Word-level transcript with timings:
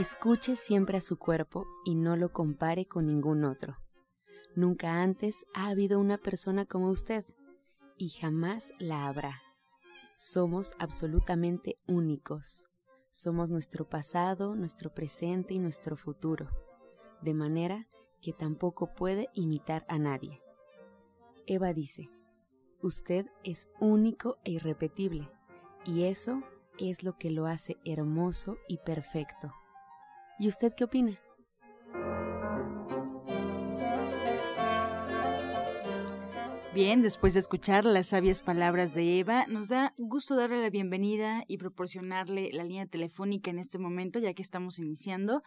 Escuche 0.00 0.56
siempre 0.56 0.96
a 0.96 1.02
su 1.02 1.18
cuerpo 1.18 1.66
y 1.84 1.94
no 1.94 2.16
lo 2.16 2.32
compare 2.32 2.86
con 2.86 3.04
ningún 3.04 3.44
otro. 3.44 3.76
Nunca 4.56 5.02
antes 5.02 5.44
ha 5.52 5.68
habido 5.68 6.00
una 6.00 6.16
persona 6.16 6.64
como 6.64 6.88
usted 6.88 7.26
y 7.98 8.08
jamás 8.08 8.72
la 8.78 9.06
habrá. 9.06 9.42
Somos 10.16 10.72
absolutamente 10.78 11.76
únicos. 11.86 12.70
Somos 13.10 13.50
nuestro 13.50 13.90
pasado, 13.90 14.56
nuestro 14.56 14.88
presente 14.94 15.52
y 15.52 15.58
nuestro 15.58 15.98
futuro, 15.98 16.48
de 17.20 17.34
manera 17.34 17.86
que 18.22 18.32
tampoco 18.32 18.94
puede 18.94 19.28
imitar 19.34 19.84
a 19.86 19.98
nadie. 19.98 20.40
Eva 21.46 21.74
dice, 21.74 22.08
usted 22.80 23.26
es 23.44 23.68
único 23.80 24.38
e 24.44 24.52
irrepetible, 24.52 25.30
y 25.84 26.04
eso 26.04 26.42
es 26.78 27.02
lo 27.02 27.18
que 27.18 27.30
lo 27.30 27.44
hace 27.44 27.76
hermoso 27.84 28.56
y 28.66 28.78
perfecto. 28.78 29.52
¿Y 30.40 30.48
usted 30.48 30.72
qué 30.74 30.84
opina? 30.84 31.20
Bien, 36.72 37.02
después 37.02 37.34
de 37.34 37.40
escuchar 37.40 37.84
las 37.84 38.06
sabias 38.06 38.40
palabras 38.42 38.94
de 38.94 39.18
Eva, 39.18 39.44
nos 39.48 39.68
da 39.68 39.92
gusto 39.98 40.36
darle 40.36 40.62
la 40.62 40.70
bienvenida 40.70 41.44
y 41.46 41.58
proporcionarle 41.58 42.48
la 42.54 42.64
línea 42.64 42.86
telefónica 42.86 43.50
en 43.50 43.58
este 43.58 43.78
momento, 43.78 44.18
ya 44.18 44.32
que 44.32 44.40
estamos 44.40 44.78
iniciando. 44.78 45.42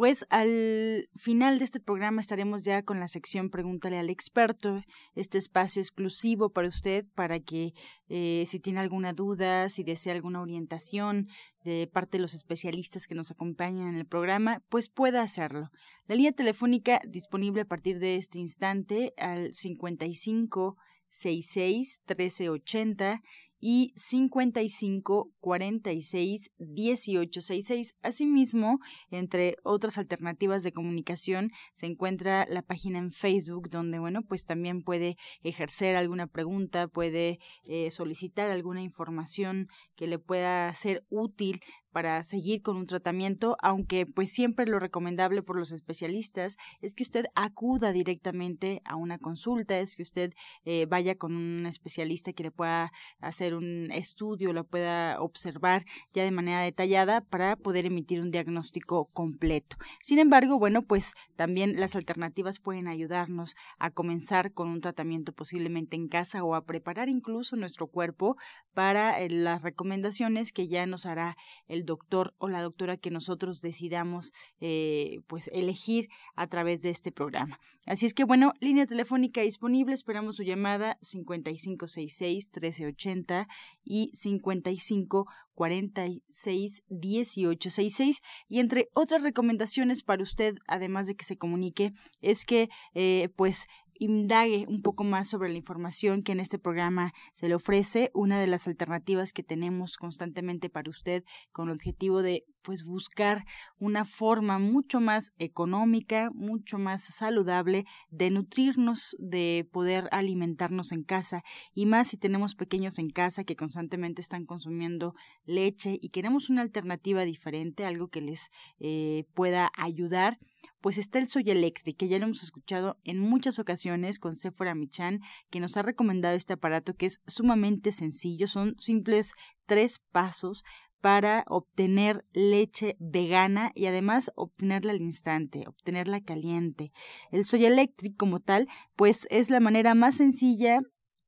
Pues 0.00 0.24
al 0.30 1.10
final 1.14 1.58
de 1.58 1.66
este 1.66 1.78
programa 1.78 2.22
estaremos 2.22 2.64
ya 2.64 2.82
con 2.82 3.00
la 3.00 3.06
sección 3.06 3.50
Pregúntale 3.50 3.98
al 3.98 4.08
experto, 4.08 4.80
este 5.14 5.36
espacio 5.36 5.82
exclusivo 5.82 6.48
para 6.48 6.68
usted, 6.68 7.04
para 7.14 7.38
que 7.38 7.74
eh, 8.08 8.44
si 8.46 8.60
tiene 8.60 8.80
alguna 8.80 9.12
duda, 9.12 9.68
si 9.68 9.84
desea 9.84 10.14
alguna 10.14 10.40
orientación 10.40 11.28
de 11.64 11.86
parte 11.86 12.16
de 12.16 12.22
los 12.22 12.32
especialistas 12.32 13.06
que 13.06 13.14
nos 13.14 13.30
acompañan 13.30 13.88
en 13.88 13.96
el 13.96 14.06
programa, 14.06 14.62
pues 14.70 14.88
pueda 14.88 15.20
hacerlo. 15.20 15.68
La 16.06 16.14
línea 16.14 16.32
telefónica 16.32 17.02
disponible 17.06 17.60
a 17.60 17.66
partir 17.66 17.98
de 17.98 18.16
este 18.16 18.38
instante 18.38 19.12
al 19.18 19.52
55 19.52 20.78
66 21.10 22.00
1380 22.08 23.20
y 23.60 23.92
55 23.96 25.30
46 25.40 26.50
18 26.58 27.40
66. 27.40 27.94
Asimismo, 28.02 28.78
entre 29.10 29.56
otras 29.62 29.98
alternativas 29.98 30.62
de 30.62 30.72
comunicación, 30.72 31.50
se 31.74 31.86
encuentra 31.86 32.46
la 32.48 32.62
página 32.62 32.98
en 32.98 33.12
Facebook 33.12 33.68
donde, 33.68 33.98
bueno, 33.98 34.22
pues 34.22 34.44
también 34.44 34.82
puede 34.82 35.16
ejercer 35.42 35.96
alguna 35.96 36.26
pregunta, 36.26 36.88
puede 36.88 37.38
eh, 37.64 37.90
solicitar 37.90 38.50
alguna 38.50 38.82
información 38.82 39.68
que 39.96 40.06
le 40.06 40.18
pueda 40.18 40.72
ser 40.74 41.04
útil 41.10 41.60
para 41.92 42.22
seguir 42.24 42.62
con 42.62 42.76
un 42.76 42.86
tratamiento, 42.86 43.56
aunque 43.60 44.06
pues 44.06 44.32
siempre 44.32 44.66
lo 44.66 44.78
recomendable 44.78 45.42
por 45.42 45.56
los 45.56 45.72
especialistas 45.72 46.56
es 46.80 46.94
que 46.94 47.02
usted 47.02 47.26
acuda 47.34 47.92
directamente 47.92 48.82
a 48.84 48.96
una 48.96 49.18
consulta, 49.18 49.78
es 49.78 49.96
que 49.96 50.02
usted 50.02 50.32
eh, 50.64 50.86
vaya 50.86 51.16
con 51.16 51.36
un 51.36 51.66
especialista 51.66 52.32
que 52.32 52.44
le 52.44 52.50
pueda 52.50 52.92
hacer 53.20 53.54
un 53.54 53.90
estudio, 53.92 54.52
lo 54.52 54.64
pueda 54.64 55.20
observar 55.20 55.84
ya 56.14 56.24
de 56.24 56.30
manera 56.30 56.62
detallada 56.62 57.20
para 57.20 57.56
poder 57.56 57.86
emitir 57.86 58.20
un 58.20 58.30
diagnóstico 58.30 59.06
completo. 59.12 59.76
Sin 60.00 60.18
embargo, 60.18 60.58
bueno, 60.58 60.82
pues 60.82 61.14
también 61.36 61.78
las 61.80 61.96
alternativas 61.96 62.58
pueden 62.58 62.88
ayudarnos 62.88 63.56
a 63.78 63.90
comenzar 63.90 64.52
con 64.52 64.68
un 64.68 64.80
tratamiento 64.80 65.32
posiblemente 65.32 65.96
en 65.96 66.08
casa 66.08 66.44
o 66.44 66.54
a 66.54 66.64
preparar 66.64 67.08
incluso 67.08 67.56
nuestro 67.56 67.86
cuerpo 67.86 68.36
para 68.74 69.20
eh, 69.20 69.30
las 69.30 69.62
recomendaciones 69.62 70.52
que 70.52 70.68
ya 70.68 70.86
nos 70.86 71.06
hará 71.06 71.36
el 71.66 71.79
doctor 71.84 72.34
o 72.38 72.48
la 72.48 72.62
doctora 72.62 72.96
que 72.96 73.10
nosotros 73.10 73.60
decidamos 73.60 74.32
eh, 74.60 75.20
pues 75.26 75.48
elegir 75.52 76.08
a 76.34 76.46
través 76.46 76.82
de 76.82 76.90
este 76.90 77.12
programa. 77.12 77.58
Así 77.86 78.06
es 78.06 78.14
que 78.14 78.24
bueno, 78.24 78.52
línea 78.60 78.86
telefónica 78.86 79.40
disponible, 79.40 79.94
esperamos 79.94 80.36
su 80.36 80.42
llamada 80.42 80.98
5566 81.02 82.50
1380 82.52 83.48
y 83.84 84.12
55 84.14 85.26
46 85.54 86.84
1866 86.88 88.22
y 88.48 88.60
entre 88.60 88.88
otras 88.94 89.22
recomendaciones 89.22 90.02
para 90.02 90.22
usted 90.22 90.54
además 90.66 91.06
de 91.06 91.16
que 91.16 91.26
se 91.26 91.36
comunique 91.36 91.92
es 92.22 92.46
que 92.46 92.70
eh, 92.94 93.28
pues 93.36 93.66
indague 94.00 94.64
un 94.66 94.80
poco 94.80 95.04
más 95.04 95.28
sobre 95.28 95.50
la 95.50 95.58
información 95.58 96.22
que 96.22 96.32
en 96.32 96.40
este 96.40 96.58
programa 96.58 97.12
se 97.34 97.48
le 97.48 97.54
ofrece, 97.54 98.10
una 98.14 98.40
de 98.40 98.46
las 98.46 98.66
alternativas 98.66 99.32
que 99.32 99.42
tenemos 99.42 99.98
constantemente 99.98 100.70
para 100.70 100.90
usted 100.90 101.22
con 101.52 101.68
el 101.68 101.74
objetivo 101.74 102.22
de 102.22 102.44
pues 102.62 102.84
buscar 102.84 103.44
una 103.78 104.04
forma 104.04 104.58
mucho 104.58 105.00
más 105.00 105.32
económica, 105.38 106.30
mucho 106.32 106.78
más 106.78 107.02
saludable 107.04 107.84
de 108.10 108.30
nutrirnos, 108.30 109.16
de 109.18 109.68
poder 109.72 110.08
alimentarnos 110.12 110.92
en 110.92 111.02
casa. 111.02 111.42
Y 111.74 111.86
más 111.86 112.08
si 112.08 112.16
tenemos 112.16 112.54
pequeños 112.54 112.98
en 112.98 113.10
casa 113.10 113.44
que 113.44 113.56
constantemente 113.56 114.20
están 114.20 114.44
consumiendo 114.44 115.14
leche 115.44 115.98
y 116.00 116.10
queremos 116.10 116.50
una 116.50 116.62
alternativa 116.62 117.24
diferente, 117.24 117.84
algo 117.84 118.08
que 118.08 118.20
les 118.20 118.50
eh, 118.78 119.24
pueda 119.34 119.70
ayudar 119.76 120.38
pues 120.80 120.96
está 120.98 121.18
el 121.18 121.28
Soy 121.28 121.44
Electric, 121.46 121.96
que 121.96 122.08
ya 122.08 122.18
lo 122.18 122.24
hemos 122.24 122.42
escuchado 122.42 122.96
en 123.04 123.18
muchas 123.18 123.58
ocasiones 123.58 124.18
con 124.18 124.36
Sephora 124.36 124.74
Michan, 124.74 125.20
que 125.50 125.60
nos 125.60 125.76
ha 125.76 125.82
recomendado 125.82 126.34
este 126.34 126.54
aparato 126.54 126.94
que 126.94 127.06
es 127.06 127.20
sumamente 127.26 127.92
sencillo, 127.92 128.46
son 128.46 128.76
simples 128.78 129.32
tres 129.66 130.00
pasos 130.10 130.64
para 131.00 131.44
obtener 131.48 132.24
leche 132.32 132.96
vegana 132.98 133.72
y 133.74 133.86
además 133.86 134.30
obtenerla 134.34 134.92
al 134.92 135.00
instante, 135.00 135.64
obtenerla 135.66 136.20
caliente. 136.20 136.92
El 137.30 137.44
Soy 137.44 137.64
Electric 137.64 138.16
como 138.16 138.40
tal, 138.40 138.68
pues 138.96 139.26
es 139.30 139.50
la 139.50 139.60
manera 139.60 139.94
más 139.94 140.16
sencilla, 140.16 140.80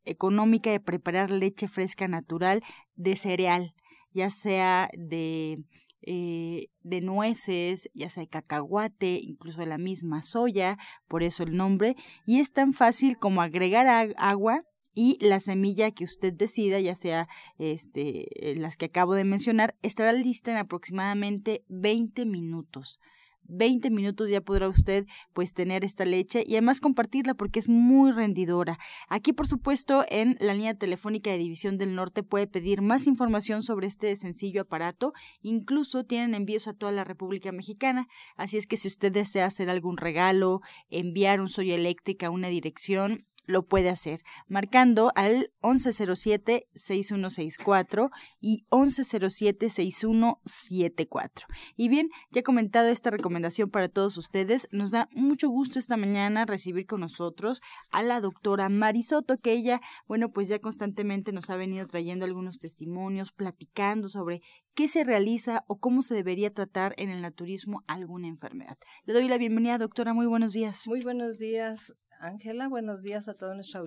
económica 0.05 0.71
de 0.71 0.81
preparar 0.81 1.31
leche 1.31 1.69
fresca 1.69 2.09
natural 2.09 2.63
de 2.97 3.17
cereal, 3.17 3.75
ya 4.13 4.31
sea 4.31 4.91
de 4.95 5.59
eh, 6.05 6.67
de 6.81 7.01
nueces, 7.01 7.89
ya 7.95 8.11
sea 8.11 8.25
de 8.25 8.29
cacahuate, 8.29 9.21
incluso 9.23 9.61
de 9.61 9.67
la 9.67 9.79
misma 9.79 10.25
soya, 10.25 10.77
por 11.07 11.23
eso 11.23 11.45
el 11.45 11.57
nombre, 11.57 11.95
y 12.27 12.41
es 12.41 12.53
tan 12.53 12.73
fácil 12.73 13.19
como 13.19 13.41
agregar 13.41 13.87
agua 14.17 14.65
y 14.95 15.19
la 15.21 15.41
semilla 15.41 15.91
que 15.91 16.05
usted 16.05 16.33
decida, 16.33 16.81
ya 16.81 16.95
sea 16.95 17.29
este, 17.59 18.29
las 18.57 18.77
que 18.77 18.87
acabo 18.87 19.15
de 19.15 19.25
mencionar, 19.25 19.75
estará 19.83 20.13
lista 20.13 20.51
en 20.51 20.59
aproximadamente 20.59 21.65
20 21.69 22.27
minutos. 22.27 23.01
20 23.45 23.91
minutos 23.91 24.31
ya 24.31 24.41
podrá 24.41 24.69
usted 24.69 25.07
pues 25.33 25.53
tener 25.53 25.85
esta 25.85 26.05
leche 26.05 26.45
y 26.47 26.53
además 26.53 26.81
compartirla 26.81 27.35
porque 27.35 27.59
es 27.59 27.69
muy 27.69 28.13
rendidora. 28.13 28.79
Aquí 29.09 29.33
por 29.33 29.47
supuesto 29.47 30.05
en 30.09 30.37
la 30.41 30.55
línea 30.55 30.75
telefónica 30.75 31.31
de 31.31 31.39
División 31.39 31.77
del 31.79 31.95
Norte 31.95 32.23
puede 32.23 32.47
pedir 32.47 32.83
más 32.83 33.07
información 33.07 33.63
sobre 33.63 33.87
este 33.87 34.15
sencillo 34.17 34.63
aparato, 34.63 35.13
incluso 35.43 36.05
tienen 36.05 36.35
envíos 36.35 36.69
a 36.69 36.75
toda 36.75 36.93
la 36.93 37.05
República 37.05 37.53
Mexicana, 37.53 38.09
así 38.37 38.57
es 38.57 38.67
que 38.67 38.77
si 38.77 38.89
usted 38.89 39.13
desea 39.13 39.47
hacer 39.47 39.69
algún 39.69 39.97
regalo, 39.97 40.61
enviar 40.89 41.41
un 41.41 41.49
soya 41.49 41.75
eléctrica 41.75 42.29
a 42.29 42.31
una 42.31 42.49
dirección, 42.49 43.25
lo 43.45 43.67
puede 43.67 43.89
hacer 43.89 44.23
marcando 44.49 45.11
al 45.15 45.53
1107-6164 45.63 48.11
y 48.41 48.65
1107-6174. 48.71 51.47
Y 51.77 51.89
bien, 51.89 52.11
ya 52.31 52.41
he 52.41 52.45
comentado 52.45 52.89
esta 52.89 53.11
recomendación 53.11 53.71
para 53.71 53.89
todos 53.89 54.19
ustedes. 54.19 54.69
Nos 54.71 54.91
da 54.91 55.09
mucho 55.13 55.49
gusto 55.49 55.79
esta 55.79 55.97
mañana 55.97 56.45
recibir 56.45 56.85
con 56.87 57.01
nosotros 57.01 57.63
a 57.91 58.03
la 58.03 58.21
doctora 58.21 58.69
Marisoto, 58.69 59.39
que 59.39 59.53
ella, 59.53 59.81
bueno, 60.07 60.31
pues 60.31 60.49
ya 60.49 60.59
constantemente 60.59 61.33
nos 61.33 61.49
ha 61.51 61.57
venido 61.57 61.87
trayendo 61.87 62.25
algunos 62.25 62.59
testimonios, 62.59 63.31
platicando 63.33 64.09
sobre 64.09 64.41
qué 64.75 64.89
se 64.89 65.05
realiza 65.05 65.65
o 65.67 65.79
cómo 65.79 66.03
se 66.03 66.15
debería 66.15 66.53
tratar 66.53 66.95
en 66.97 67.11
el 67.11 67.23
naturismo 67.23 67.83
alguna 67.87 68.29
enfermedad. 68.29 68.79
Le 69.05 69.13
doy 69.13 69.29
la 69.29 69.39
bienvenida, 69.39 69.79
doctora. 69.79 70.15
Muy 70.15 70.27
buenos 70.27 70.53
días. 70.53 70.87
Muy 70.87 71.03
buenos 71.03 71.39
días. 71.39 71.93
Ángela, 72.23 72.69
buenos 72.69 73.03
días 73.03 73.27
a 73.27 73.35
todo 73.35 73.53
nuestro 73.53 73.85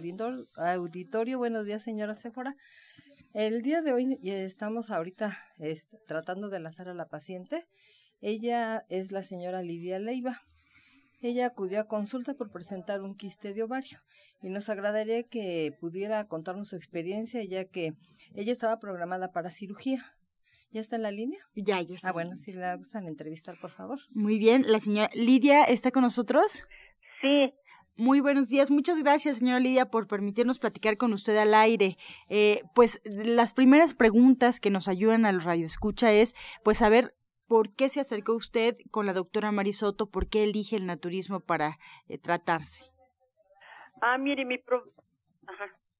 auditorio. 0.57 1.37
Buenos 1.37 1.65
días, 1.65 1.81
señora 1.81 2.13
Sephora. 2.13 2.57
El 3.33 3.61
día 3.61 3.79
de 3.79 3.93
hoy 3.93 4.19
estamos 4.23 4.91
ahorita 4.91 5.37
tratando 6.05 6.49
de 6.49 6.57
enlazar 6.57 6.89
a 6.89 6.93
la 6.93 7.05
paciente. 7.05 7.65
Ella 8.19 8.83
es 8.89 9.13
la 9.13 9.21
señora 9.21 9.63
Lidia 9.63 9.99
Leiva. 9.99 10.41
Ella 11.21 11.45
acudió 11.45 11.79
a 11.79 11.87
consulta 11.87 12.33
por 12.33 12.51
presentar 12.51 13.01
un 13.03 13.15
quiste 13.15 13.53
de 13.53 13.63
ovario 13.63 13.99
y 14.41 14.49
nos 14.49 14.67
agradaría 14.67 15.23
que 15.23 15.73
pudiera 15.79 16.27
contarnos 16.27 16.67
su 16.67 16.75
experiencia 16.75 17.41
ya 17.45 17.63
que 17.63 17.93
ella 18.33 18.51
estaba 18.51 18.79
programada 18.79 19.29
para 19.29 19.49
cirugía. 19.49 20.03
¿Ya 20.71 20.81
está 20.81 20.97
en 20.97 21.03
la 21.03 21.11
línea? 21.11 21.39
Ya, 21.55 21.81
ya 21.81 21.95
está. 21.95 22.09
Ah, 22.09 22.11
bueno, 22.11 22.35
si 22.35 22.51
la 22.51 22.75
gustan 22.75 23.07
entrevistar, 23.07 23.57
por 23.61 23.71
favor. 23.71 23.99
Muy 24.09 24.37
bien, 24.39 24.69
la 24.69 24.81
señora 24.81 25.09
Lidia 25.13 25.63
está 25.63 25.91
con 25.91 26.01
nosotros. 26.01 26.65
Sí, 27.21 27.53
muy 27.97 28.19
buenos 28.19 28.49
días. 28.49 28.71
Muchas 28.71 29.01
gracias, 29.01 29.37
señora 29.37 29.59
Lidia, 29.59 29.85
por 29.85 30.07
permitirnos 30.07 30.59
platicar 30.59 30.97
con 30.97 31.13
usted 31.13 31.37
al 31.37 31.53
aire. 31.53 31.97
Eh, 32.29 32.61
pues 32.73 32.99
las 33.05 33.53
primeras 33.53 33.93
preguntas 33.93 34.59
que 34.59 34.69
nos 34.69 34.87
ayudan 34.87 35.25
a 35.25 35.31
los 35.31 35.45
radioescucha 35.45 36.11
es, 36.11 36.35
pues, 36.63 36.79
saber 36.79 37.13
por 37.47 37.73
qué 37.75 37.87
se 37.89 38.01
acercó 38.01 38.33
usted 38.33 38.75
con 38.91 39.05
la 39.05 39.13
doctora 39.13 39.51
Marisoto, 39.51 40.09
por 40.09 40.27
qué 40.29 40.43
elige 40.43 40.75
el 40.75 40.87
naturismo 40.87 41.39
para 41.39 41.77
eh, 42.09 42.17
tratarse. 42.17 42.83
Ah, 44.01 44.17
mire, 44.17 44.43
mi, 44.43 44.57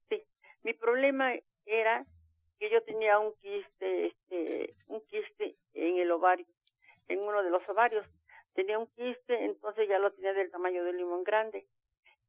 sí. 0.08 0.22
mi 0.64 0.74
problema 0.74 1.32
era 1.64 2.04
que 2.58 2.70
yo 2.70 2.82
tenía 2.82 3.18
un 3.18 3.32
quiste, 3.40 4.06
este, 4.08 4.74
un 4.88 5.00
quiste 5.06 5.56
en 5.72 5.98
el 5.98 6.10
ovario, 6.10 6.46
en 7.08 7.20
uno 7.20 7.42
de 7.42 7.50
los 7.50 7.66
ovarios. 7.68 8.06
Tenía 8.54 8.78
un 8.78 8.86
quiste, 8.88 9.44
entonces 9.44 9.88
ya 9.88 9.98
lo 9.98 10.10
tenía 10.12 10.32
del 10.32 10.50
tamaño 10.50 10.82
de 10.84 10.92
limón 10.94 11.24
grande 11.24 11.66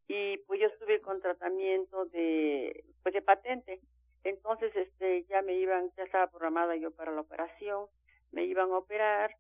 y 0.08 0.38
pues 0.40 0.60
yo 0.60 0.68
estuve 0.68 1.02
con 1.02 1.22
tratamiento 1.22 2.06
de 2.06 2.84
pues 3.04 3.14
de 3.14 3.22
patente. 3.22 3.80
Entonces 4.24 4.76
este 4.76 5.24
ya 5.26 5.42
me 5.42 5.54
iban 5.56 5.92
ya 5.96 6.04
estaba 6.04 6.28
programada 6.28 6.76
yo 6.76 6.92
para 6.92 7.12
la 7.12 7.22
operación 7.22 7.88
me 8.32 8.44
iban 8.46 8.72
a 8.72 8.78
operar 8.78 9.36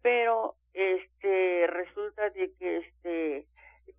pero 0.00 0.56
este 0.74 1.66
resulta 1.68 2.30
de 2.30 2.52
que 2.54 2.78
este 2.78 3.46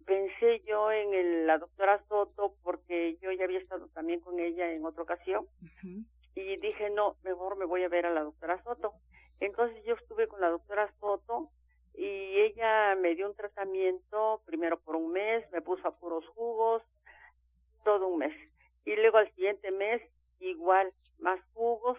pensé 0.05 0.61
yo 0.61 0.91
en 0.91 1.13
el, 1.13 1.47
la 1.47 1.57
doctora 1.57 2.01
Soto 2.07 2.55
porque 2.63 3.17
yo 3.21 3.31
ya 3.31 3.45
había 3.45 3.59
estado 3.59 3.87
también 3.89 4.19
con 4.19 4.39
ella 4.39 4.71
en 4.71 4.85
otra 4.85 5.03
ocasión 5.03 5.45
y 6.35 6.57
dije 6.57 6.89
no 6.89 7.15
mejor 7.23 7.57
me 7.57 7.65
voy 7.65 7.83
a 7.83 7.89
ver 7.89 8.05
a 8.05 8.13
la 8.13 8.23
doctora 8.23 8.61
Soto 8.63 8.93
entonces 9.39 9.83
yo 9.85 9.95
estuve 9.95 10.27
con 10.27 10.41
la 10.41 10.49
doctora 10.49 10.91
Soto 10.99 11.49
y 11.95 12.39
ella 12.39 12.95
me 12.95 13.15
dio 13.15 13.27
un 13.27 13.35
tratamiento 13.35 14.41
primero 14.45 14.79
por 14.79 14.95
un 14.95 15.11
mes, 15.11 15.49
me 15.51 15.61
puso 15.61 15.87
a 15.87 15.95
puros 15.95 16.25
jugos, 16.29 16.81
todo 17.83 18.07
un 18.07 18.19
mes. 18.19 18.33
Y 18.85 18.95
luego 18.95 19.17
al 19.17 19.31
siguiente 19.35 19.71
mes 19.71 20.01
igual, 20.39 20.91
más 21.19 21.39
jugos. 21.53 21.97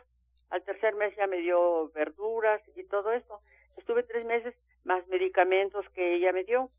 Al 0.50 0.62
tercer 0.62 0.94
mes 0.94 1.14
ya 1.16 1.26
me 1.26 1.38
dio 1.38 1.90
verduras 1.90 2.60
y 2.76 2.84
todo 2.84 3.12
eso. 3.12 3.40
Estuve 3.76 4.02
tres 4.02 4.24
meses 4.24 4.54
más 4.84 5.06
medicamentos 5.08 5.88
que 5.90 6.16
ella 6.16 6.32
me 6.32 6.44
dio. 6.44 6.70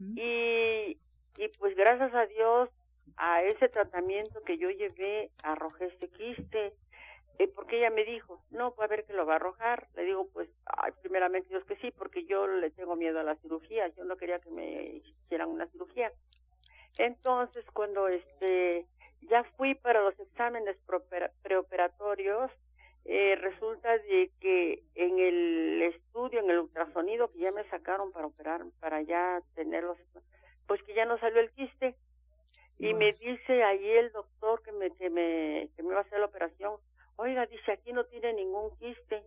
Y, 0.00 0.98
y 1.36 1.48
pues 1.58 1.76
gracias 1.76 2.12
a 2.14 2.26
Dios, 2.26 2.68
a 3.16 3.42
ese 3.42 3.68
tratamiento 3.68 4.42
que 4.42 4.58
yo 4.58 4.70
llevé, 4.70 5.30
arrojé 5.42 5.86
este 5.86 6.08
quiste 6.08 6.72
eh, 7.38 7.48
porque 7.48 7.78
ella 7.78 7.90
me 7.90 8.04
dijo, 8.04 8.42
no, 8.50 8.74
puede 8.74 8.88
ver 8.88 9.04
que 9.04 9.12
lo 9.12 9.26
va 9.26 9.34
a 9.34 9.36
arrojar. 9.36 9.88
Le 9.94 10.04
digo, 10.04 10.28
pues, 10.32 10.48
ay, 10.66 10.92
primeramente 11.02 11.48
Dios 11.48 11.64
que 11.64 11.76
sí, 11.76 11.90
porque 11.90 12.24
yo 12.24 12.46
le 12.46 12.70
tengo 12.70 12.96
miedo 12.96 13.18
a 13.20 13.24
la 13.24 13.36
cirugía. 13.36 13.88
Yo 13.88 14.04
no 14.04 14.16
quería 14.16 14.38
que 14.38 14.50
me 14.50 15.02
hicieran 15.24 15.48
una 15.48 15.66
cirugía. 15.68 16.12
Entonces, 16.98 17.64
cuando 17.72 18.08
este 18.08 18.86
ya 19.22 19.42
fui 19.56 19.74
para 19.74 20.02
los 20.02 20.18
exámenes 20.20 20.76
preoperatorios, 21.42 22.50
eh, 23.06 23.36
resulta 23.36 23.98
de 23.98 24.30
que 24.40 24.82
en 24.94 25.18
el 25.18 25.82
estudio, 25.82 26.40
en 26.40 26.50
el 26.50 26.60
ultrasonido 26.60 27.30
que 27.30 27.38
ya 27.38 27.52
me 27.52 27.68
sacaron 27.68 28.12
para 28.12 28.26
operar, 28.26 28.62
para 28.80 29.02
ya 29.02 29.42
tenerlos, 29.54 29.98
pues 30.66 30.82
que 30.84 30.94
ya 30.94 31.04
no 31.04 31.18
salió 31.18 31.40
el 31.40 31.50
quiste. 31.50 31.94
Y 32.78 32.92
me 32.92 33.12
dice 33.12 33.62
ahí 33.62 33.88
el 33.88 34.10
doctor 34.12 34.62
que 34.62 34.72
me, 34.72 34.90
que 34.92 35.08
me, 35.08 35.68
que 35.76 35.82
me 35.82 35.90
iba 35.90 35.98
a 35.98 36.02
hacer 36.02 36.18
la 36.18 36.26
operación, 36.26 36.74
Oiga, 37.16 37.46
dice, 37.46 37.72
aquí 37.72 37.92
no 37.92 38.04
tiene 38.04 38.32
ningún 38.32 38.76
quiste. 38.78 39.22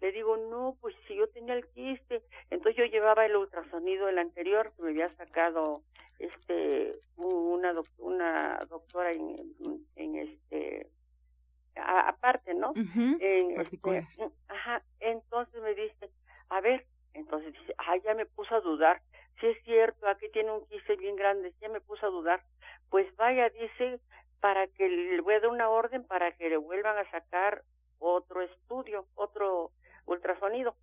Le 0.00 0.12
digo, 0.12 0.36
no, 0.36 0.76
pues 0.80 0.94
si 1.06 1.16
yo 1.16 1.28
tenía 1.28 1.54
el 1.54 1.66
quiste. 1.68 2.22
Entonces 2.50 2.76
yo 2.76 2.84
llevaba 2.84 3.24
el 3.26 3.36
ultrasonido, 3.36 4.08
el 4.08 4.18
anterior, 4.18 4.72
que 4.76 4.82
me 4.82 4.90
había 4.90 5.14
sacado 5.16 5.82
este 6.18 6.98
una, 7.16 7.74
una 7.98 8.66
doctora 8.68 9.12
en, 9.12 9.36
en 9.96 10.16
este 10.16 10.90
aparte, 11.76 12.54
¿no? 12.54 12.72
en 13.20 13.60
este, 13.60 13.78
ajá, 14.48 14.82
entonces 15.00 15.62
me 15.62 15.74
dice, 15.74 16.10
a 16.48 16.60
ver, 16.60 16.86
entonces 17.14 17.52
dice, 17.52 17.74
ah, 17.78 17.96
ya 18.04 18.14
me 18.14 18.26
puso 18.26 18.54
a 18.54 18.60
dudar. 18.60 19.02
Si 19.40 19.46
es 19.46 19.62
cierto, 19.64 20.08
aquí 20.08 20.26
tiene 20.32 20.50
un 20.52 20.66
quiste 20.66 20.96
bien 20.96 21.16
grande, 21.16 21.52
ya 21.60 21.68
me 21.68 21.80
puso 21.80 22.06
a 22.06 22.10
dudar. 22.10 22.42
Pues 22.88 23.14
vaya, 23.16 23.50
dice, 23.50 24.00
para 24.40 24.66
que 24.66 24.88
le 24.88 25.20
voy 25.20 25.34
a 25.34 25.40
dar 25.40 25.50
una 25.50 25.68
orden 25.68 26.04
para 26.04 26.32
que 26.32 26.48
le 26.48 26.56
vuelvan 26.56 26.98
a 26.98 27.10
sacar 27.10 27.62
otro 27.98 28.42
estudio, 28.42 29.06
otro 29.14 29.70
ultrasonido. 30.04 30.74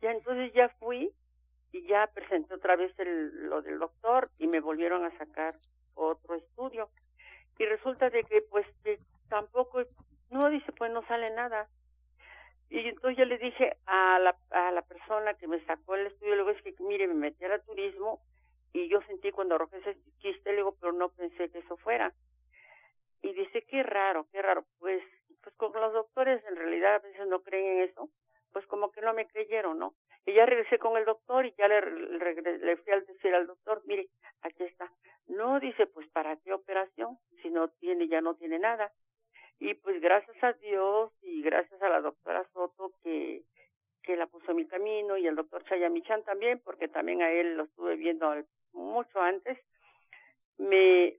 Ya 0.00 0.12
entonces 0.12 0.52
ya 0.52 0.68
fui 0.80 1.10
y 1.72 1.86
ya 1.86 2.06
presenté 2.08 2.54
otra 2.54 2.76
vez 2.76 2.96
el, 2.98 3.48
lo 3.48 3.62
del 3.62 3.78
doctor 3.78 4.30
y 4.38 4.46
me 4.46 4.60
volvieron 4.60 5.04
a 5.04 5.16
sacar 5.18 5.56
otro 5.94 6.34
estudio. 6.34 6.88
Y 7.58 7.64
resulta 7.66 8.10
de 8.10 8.24
que 8.24 8.42
pues 8.42 8.66
que 8.82 8.98
tampoco, 9.28 9.82
no 10.30 10.50
dice 10.50 10.72
pues 10.72 10.92
no 10.92 11.06
sale 11.06 11.30
nada. 11.30 11.68
Y 12.70 12.88
entonces 12.88 13.16
yo 13.16 13.24
le 13.24 13.38
dije 13.38 13.76
a 13.86 14.18
la, 14.18 14.36
a 14.50 14.72
la 14.72 14.82
persona 14.82 15.34
que 15.34 15.46
me 15.46 15.64
sacó 15.64 15.94
el 15.94 16.08
estudio, 16.08 16.34
luego 16.34 16.50
es 16.50 16.62
que 16.62 16.74
mire, 16.80 17.06
me 17.06 17.14
metí 17.14 17.44
a 17.44 17.58
turismo 17.60 18.20
y 18.72 18.88
yo 18.88 19.00
sentí 19.02 19.30
cuando 19.30 19.54
arrojé 19.54 19.78
ese 19.78 19.96
quiste, 20.18 20.50
le 20.50 20.56
digo, 20.56 20.76
pero 20.80 20.92
no 20.92 21.08
pensé 21.10 21.48
que 21.50 21.60
eso 21.60 21.76
fuera 21.76 22.12
y 23.24 23.32
dice 23.32 23.62
qué 23.62 23.82
raro, 23.82 24.26
qué 24.30 24.42
raro, 24.42 24.64
pues 24.78 25.02
pues 25.42 25.56
con 25.56 25.72
los 25.72 25.92
doctores 25.92 26.42
en 26.46 26.56
realidad 26.56 26.96
a 26.96 26.98
veces 27.00 27.26
no 27.26 27.42
creen 27.42 27.78
en 27.78 27.88
eso, 27.88 28.08
pues 28.52 28.66
como 28.66 28.90
que 28.90 29.02
no 29.02 29.12
me 29.12 29.26
creyeron, 29.26 29.78
¿no? 29.78 29.94
Y 30.24 30.32
ya 30.32 30.46
regresé 30.46 30.78
con 30.78 30.96
el 30.96 31.04
doctor 31.04 31.44
y 31.44 31.54
ya 31.58 31.68
le, 31.68 31.82
le, 31.82 32.76
fui 32.76 32.92
a 32.92 33.00
decir 33.00 33.34
al 33.34 33.46
doctor, 33.46 33.82
mire, 33.84 34.08
aquí 34.40 34.62
está. 34.62 34.90
No, 35.26 35.60
dice, 35.60 35.86
pues 35.86 36.08
para 36.08 36.36
qué 36.36 36.54
operación, 36.54 37.18
si 37.42 37.50
no 37.50 37.68
tiene, 37.68 38.08
ya 38.08 38.22
no 38.22 38.34
tiene 38.36 38.58
nada. 38.58 38.90
Y 39.58 39.74
pues 39.74 40.00
gracias 40.00 40.42
a 40.42 40.54
Dios 40.54 41.12
y 41.20 41.42
gracias 41.42 41.80
a 41.82 41.90
la 41.90 42.00
doctora 42.00 42.46
Soto 42.54 42.92
que, 43.02 43.42
que 44.02 44.16
la 44.16 44.26
puso 44.26 44.52
en 44.52 44.56
mi 44.56 44.66
camino 44.66 45.18
y 45.18 45.26
al 45.26 45.36
doctor 45.36 45.62
Chayamichan 45.64 46.24
también, 46.24 46.58
porque 46.64 46.88
también 46.88 47.20
a 47.20 47.30
él 47.30 47.56
lo 47.56 47.64
estuve 47.64 47.96
viendo 47.96 48.34
mucho 48.72 49.20
antes, 49.20 49.58
me 50.56 51.18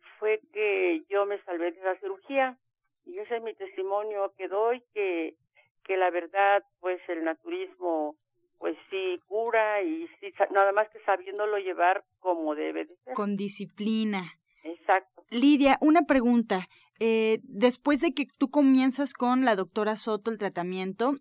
que 0.56 1.04
yo 1.10 1.26
me 1.26 1.38
salvé 1.44 1.74
de 1.74 1.84
la 1.84 2.00
cirugía. 2.00 2.58
Y 3.06 3.20
ese 3.20 3.36
es 3.38 3.44
mi 3.44 3.54
testimonio 3.54 4.34
que 4.38 4.48
doy 4.48 4.82
que 4.94 5.36
que 5.84 5.98
la 5.98 6.10
verdad 6.10 6.64
pues 6.80 7.00
el 7.10 7.24
naturismo 7.24 8.16
pues 8.58 8.76
sí 8.90 9.20
cura 9.28 9.84
y 9.84 10.08
sí 10.20 10.34
nada 10.52 10.72
más 10.72 10.90
que 10.90 11.00
sabiéndolo 11.06 11.58
llevar 11.60 12.04
como 12.20 12.56
debe 12.56 12.86
de 12.86 12.96
ser. 13.04 13.14
Con 13.14 13.36
disciplina. 13.36 14.40
Exacto. 14.64 15.24
Lidia 15.30 15.78
una 15.82 16.04
pregunta. 16.04 16.68
Eh, 17.00 17.40
después 17.44 18.00
de 18.00 18.14
que 18.14 18.26
tú 18.40 18.50
comienzas 18.50 19.14
con 19.14 19.44
la 19.44 19.56
doctora 19.56 19.98
Soto 19.98 20.32
el 20.32 20.38
tratamiento 20.38 21.14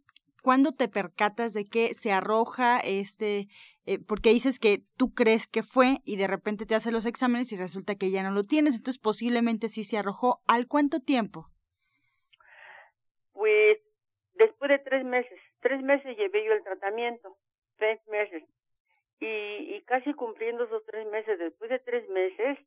¿Cuándo 0.45 0.73
te 0.73 0.89
percatas 0.89 1.55
de 1.55 1.65
que 1.65 1.95
se 1.95 2.13
arroja 2.13 2.79
este, 2.79 3.47
eh, 3.87 3.99
porque 4.07 4.29
dices 4.29 4.59
que 4.59 4.83
tú 4.99 5.15
crees 5.15 5.47
que 5.47 5.63
fue 5.63 6.03
y 6.05 6.17
de 6.17 6.27
repente 6.27 6.67
te 6.67 6.75
hace 6.75 6.93
los 6.93 7.07
exámenes 7.07 7.51
y 7.51 7.57
resulta 7.57 7.95
que 7.95 8.11
ya 8.11 8.23
no 8.23 8.31
lo 8.31 8.43
tienes, 8.43 8.77
entonces 8.77 9.01
posiblemente 9.01 9.69
sí 9.69 9.85
se 9.85 9.97
arrojó. 9.97 10.43
¿Al 10.47 10.69
cuánto 10.69 11.01
tiempo? 11.01 11.47
Pues 13.33 13.79
después 14.35 14.69
de 14.69 14.81
tres 14.81 15.03
meses, 15.07 15.41
tres 15.61 15.83
meses 15.83 16.15
llevé 16.15 16.45
yo 16.45 16.53
el 16.53 16.63
tratamiento, 16.63 17.39
tres 17.79 18.07
meses. 18.09 18.45
Y, 19.21 19.77
y 19.77 19.83
casi 19.87 20.13
cumpliendo 20.13 20.65
esos 20.65 20.85
tres 20.85 21.07
meses, 21.07 21.39
después 21.39 21.71
de 21.71 21.79
tres 21.79 22.07
meses, 22.11 22.59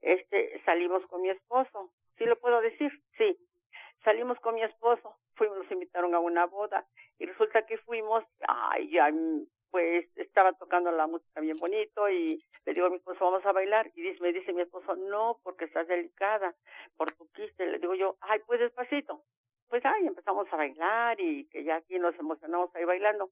este, 0.00 0.60
salimos 0.64 1.06
con 1.06 1.22
mi 1.22 1.30
esposo. 1.30 1.92
¿Sí 2.18 2.24
lo 2.24 2.40
puedo 2.40 2.60
decir? 2.60 2.90
Sí. 3.16 3.38
Salimos 4.02 4.36
con 4.40 4.56
mi 4.56 4.64
esposo, 4.64 5.14
fuimos, 5.40 5.56
nos 5.56 5.72
invitaron 5.72 6.14
a 6.14 6.18
una 6.18 6.44
boda 6.44 6.86
y 7.18 7.24
resulta 7.24 7.64
que 7.64 7.78
fuimos, 7.78 8.22
ay, 8.46 8.94
pues 9.70 10.06
estaba 10.16 10.52
tocando 10.52 10.92
la 10.92 11.06
música 11.06 11.40
bien 11.40 11.56
bonito 11.58 12.10
y 12.10 12.38
le 12.66 12.74
digo 12.74 12.88
a 12.88 12.90
mi 12.90 12.96
esposo, 12.96 13.24
vamos 13.24 13.46
a 13.46 13.52
bailar. 13.52 13.90
Y 13.94 14.02
dice, 14.02 14.20
me 14.20 14.34
dice 14.34 14.52
mi 14.52 14.60
esposo, 14.60 14.94
no, 14.96 15.40
porque 15.42 15.64
estás 15.64 15.88
delicada 15.88 16.54
por 16.98 17.12
tu 17.12 17.26
quiste. 17.32 17.64
Le 17.64 17.78
digo 17.78 17.94
yo, 17.94 18.18
ay, 18.20 18.40
pues 18.46 18.60
despacito. 18.60 19.22
Pues 19.70 19.82
ay, 19.86 20.06
empezamos 20.06 20.46
a 20.52 20.56
bailar 20.56 21.18
y 21.18 21.46
que 21.48 21.64
ya 21.64 21.76
aquí 21.76 21.98
nos 21.98 22.14
emocionamos 22.18 22.74
ahí 22.74 22.84
bailando. 22.84 23.30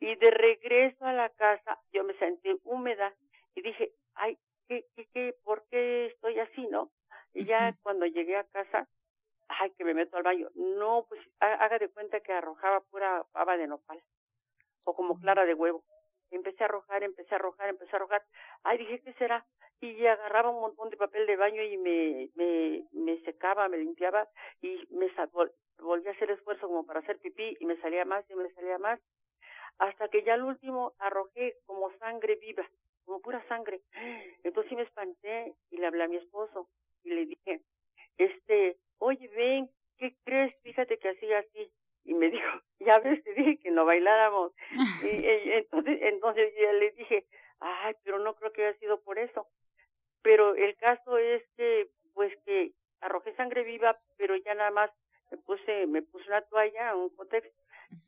Y 0.00 0.14
de 0.16 0.30
regreso 0.30 1.04
a 1.04 1.12
la 1.12 1.28
casa 1.28 1.78
yo 1.92 2.04
me 2.04 2.14
sentí 2.14 2.58
húmeda 2.62 3.12
y 3.54 3.60
dije, 3.60 3.92
ay, 4.14 4.38
¿qué, 4.66 4.86
qué, 4.96 5.06
qué, 5.12 5.34
por 5.44 5.62
qué 5.68 6.06
estoy 6.06 6.38
así, 6.38 6.66
no? 6.68 6.90
Y 7.34 7.44
ya 7.44 7.76
cuando 7.82 8.06
llegué 8.06 8.36
a 8.36 8.44
casa, 8.44 8.88
ay, 9.48 9.70
que 9.72 9.84
me 9.84 9.94
meto 9.94 10.16
al 10.16 10.22
baño. 10.22 10.48
No, 10.54 11.06
pues 11.08 11.20
haga 11.40 11.78
de 11.78 11.88
cuenta 11.88 12.20
que 12.20 12.32
arrojaba 12.32 12.80
pura 12.80 13.24
pava 13.32 13.56
de 13.56 13.66
nopal 13.66 14.02
o 14.86 14.94
como 14.94 15.18
clara 15.18 15.44
de 15.44 15.54
huevo. 15.54 15.84
Empecé 16.30 16.64
a 16.64 16.66
arrojar, 16.66 17.02
empecé 17.02 17.34
a 17.34 17.38
arrojar, 17.38 17.68
empecé 17.68 17.92
a 17.92 17.96
arrojar. 17.96 18.22
Ay, 18.64 18.78
dije, 18.78 19.00
¿qué 19.00 19.12
será? 19.14 19.46
Y 19.80 20.06
agarraba 20.06 20.50
un 20.50 20.60
montón 20.60 20.90
de 20.90 20.96
papel 20.96 21.26
de 21.26 21.36
baño 21.36 21.62
y 21.62 21.76
me, 21.76 22.30
me, 22.34 22.84
me 22.92 23.20
secaba, 23.22 23.68
me 23.68 23.78
limpiaba 23.78 24.28
y 24.62 24.86
me 24.90 25.10
volví 25.78 26.08
a 26.08 26.12
hacer 26.12 26.30
esfuerzo 26.30 26.66
como 26.66 26.86
para 26.86 27.00
hacer 27.00 27.18
pipí 27.18 27.56
y 27.60 27.66
me 27.66 27.76
salía 27.80 28.04
más 28.04 28.28
y 28.30 28.34
me 28.34 28.50
salía 28.52 28.78
más. 28.78 29.00
Hasta 29.78 30.08
que 30.08 30.22
ya 30.22 30.34
al 30.34 30.44
último 30.44 30.92
arrojé 30.98 31.56
como 31.66 31.92
sangre 31.98 32.36
viva, 32.36 32.68
como 33.04 33.20
pura 33.20 33.46
sangre. 33.48 33.80
Entonces 34.42 34.70
sí 34.70 34.76
me 34.76 34.82
espanté 34.82 35.54
y 35.70 35.78
le 35.78 35.86
hablé 35.86 36.04
a 36.04 36.08
mi 36.08 36.16
esposo 36.16 36.68
y 37.02 37.10
le 37.10 37.26
dije, 37.26 37.60
este, 38.16 38.78
oye, 38.98 39.28
ven, 39.28 39.70
¿qué 39.98 40.14
crees? 40.24 40.54
Fíjate 40.62 40.98
que 40.98 41.08
así, 41.08 41.32
así 41.32 41.72
y 42.04 42.14
me 42.14 42.30
dijo, 42.30 42.46
ya 42.80 42.98
ves, 43.00 43.22
te 43.24 43.34
dije 43.34 43.58
que 43.58 43.70
no 43.70 43.84
bailáramos. 43.84 44.52
y, 45.02 45.50
entonces, 45.52 45.98
entonces 46.02 46.52
ya 46.60 46.72
le 46.72 46.90
dije, 46.92 47.26
ay, 47.60 47.94
pero 48.02 48.18
no 48.18 48.34
creo 48.34 48.52
que 48.52 48.66
haya 48.66 48.78
sido 48.78 49.00
por 49.00 49.18
eso. 49.18 49.46
Pero 50.22 50.54
el 50.54 50.76
caso 50.76 51.18
es 51.18 51.42
que, 51.56 51.88
pues 52.14 52.32
que 52.44 52.72
arrojé 53.00 53.34
sangre 53.34 53.64
viva, 53.64 53.98
pero 54.16 54.36
ya 54.36 54.54
nada 54.54 54.70
más 54.70 54.90
me 55.30 55.38
puse, 55.38 55.86
me 55.86 56.02
puse 56.02 56.26
una 56.28 56.42
toalla, 56.42 56.96
un 56.96 57.10
cotex, 57.10 57.46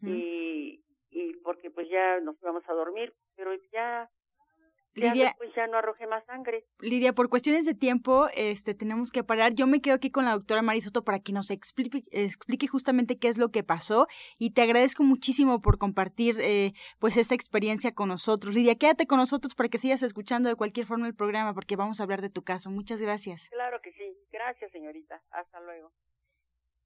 y, 0.03 0.83
y 1.11 1.35
porque 1.43 1.71
pues 1.71 1.89
ya 1.89 2.19
nos 2.21 2.41
íbamos 2.41 2.67
a 2.69 2.73
dormir, 2.73 3.15
pero 3.37 3.55
ya 3.73 4.11
Lidia, 4.97 5.35
pues 5.37 5.55
ya 5.55 5.67
no 5.67 5.77
arroje 5.77 6.07
más 6.07 6.25
sangre. 6.25 6.65
Lidia, 6.81 7.13
por 7.13 7.29
cuestiones 7.29 7.67
de 7.67 7.75
tiempo, 7.75 8.29
este, 8.35 8.75
tenemos 8.75 9.11
que 9.13 9.23
parar. 9.23 9.55
Yo 9.55 9.67
me 9.67 9.81
quedo 9.81 9.95
aquí 9.95 10.11
con 10.11 10.25
la 10.25 10.33
doctora 10.33 10.63
Marisoto 10.63 11.05
para 11.05 11.21
que 11.21 11.33
nos 11.33 11.51
explique, 11.51 12.05
explique 12.11 12.67
justamente 12.67 13.19
qué 13.19 13.29
es 13.29 13.39
lo 13.39 13.51
que 13.51 13.63
pasó 13.63 14.07
y 14.39 14.53
te 14.53 14.63
agradezco 14.63 15.03
muchísimo 15.03 15.61
por 15.61 15.79
compartir 15.79 16.41
eh, 16.41 16.73
pues 16.99 17.17
esta 17.17 17.35
experiencia 17.35 17.93
con 17.93 18.09
nosotros. 18.09 18.55
Lidia, 18.55 18.77
quédate 18.77 19.07
con 19.07 19.19
nosotros 19.19 19.55
para 19.55 19.69
que 19.69 19.79
sigas 19.79 20.03
escuchando 20.03 20.49
de 20.49 20.57
cualquier 20.57 20.87
forma 20.87 21.07
el 21.07 21.15
programa 21.15 21.55
porque 21.55 21.77
vamos 21.77 22.01
a 22.01 22.05
hablar 22.05 22.23
de 22.23 22.31
tu 22.31 22.43
caso. 22.43 22.71
Muchas 22.71 23.01
gracias. 23.01 23.49
Claro 23.51 23.81
que 23.83 23.93
sí. 23.93 24.17
Gracias, 24.33 24.71
señorita. 24.73 25.23
Hasta 25.31 25.61
luego. 25.61 25.93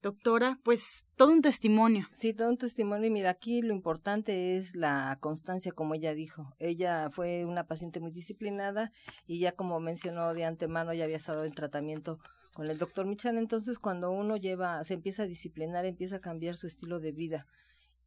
Doctora, 0.02 0.59
pues 0.64 1.04
todo 1.16 1.30
un 1.30 1.42
testimonio. 1.42 2.09
Sí, 2.14 2.33
todo 2.33 2.49
un 2.49 2.57
testimonio. 2.57 3.09
Y 3.09 3.11
mira, 3.11 3.28
aquí 3.30 3.61
lo 3.61 3.75
importante 3.75 4.57
es 4.57 4.75
la 4.75 5.19
constancia, 5.21 5.73
como 5.73 5.95
ella 5.95 6.14
dijo. 6.14 6.54
Ella 6.59 7.11
fue 7.11 7.45
una 7.45 7.66
paciente 7.66 8.00
muy 8.00 8.11
disciplinada 8.11 8.92
y 9.26 9.40
ya 9.40 9.52
como 9.52 9.78
mencionó 9.78 10.33
de 10.33 10.47
antemano, 10.47 10.95
ya 10.95 11.04
había 11.04 11.19
estado 11.19 11.45
en 11.45 11.52
tratamiento 11.52 12.19
con 12.54 12.71
el 12.71 12.78
doctor 12.78 13.04
Michan. 13.04 13.37
Entonces, 13.37 13.78
cuando 13.78 14.11
uno 14.11 14.38
lleva, 14.38 14.83
se 14.85 14.95
empieza 14.95 15.25
a 15.25 15.26
disciplinar, 15.26 15.85
empieza 15.85 16.16
a 16.16 16.21
cambiar 16.21 16.57
su 16.57 16.66
estilo 16.66 16.99
de 16.99 17.12
vida. 17.12 17.47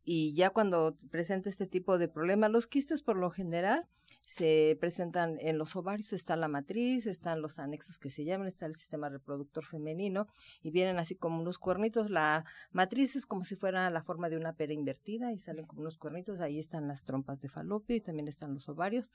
Y 0.04 0.34
ya 0.34 0.50
cuando 0.50 0.98
presenta 1.12 1.50
este 1.50 1.68
tipo 1.68 2.00
de 2.00 2.08
problemas, 2.08 2.50
los 2.50 2.66
quistes 2.66 3.04
por 3.04 3.18
lo 3.18 3.30
general 3.30 3.88
se 4.26 4.78
presentan 4.80 5.38
en 5.40 5.58
los 5.58 5.76
ovarios, 5.76 6.14
está 6.14 6.36
la 6.36 6.48
matriz, 6.48 7.08
están 7.08 7.42
los 7.42 7.60
anexos 7.60 8.00
que 8.00 8.12
se 8.12 8.24
llaman, 8.24 8.48
está 8.48 8.66
el 8.66 8.76
sistema 8.76 9.10
reproductor 9.10 9.66
femenino 9.66 10.28
y 10.62 10.72
vienen 10.72 10.98
así 10.98 11.16
como 11.16 11.42
unos 11.42 11.60
cuernitos. 11.60 12.10
La 12.10 12.46
matriz 12.72 13.16
es 13.16 13.26
como 13.26 13.44
si 13.44 13.56
fuera 13.56 13.90
la 13.90 14.04
forma 14.04 14.30
de 14.30 14.38
una 14.38 14.54
pera 14.54 14.74
invertida 14.74 15.34
y 15.34 15.40
salen 15.40 15.66
como 15.66 15.82
unos 15.82 15.98
cuernitos, 15.98 16.40
ahí 16.40 16.60
están 16.60 16.88
las 16.88 17.04
trompas 17.04 17.42
de 17.42 17.50
falopio 17.50 17.96
y 17.96 18.02
también 18.02 18.28
están 18.28 18.54
los 18.54 18.70
ovarios. 18.70 19.12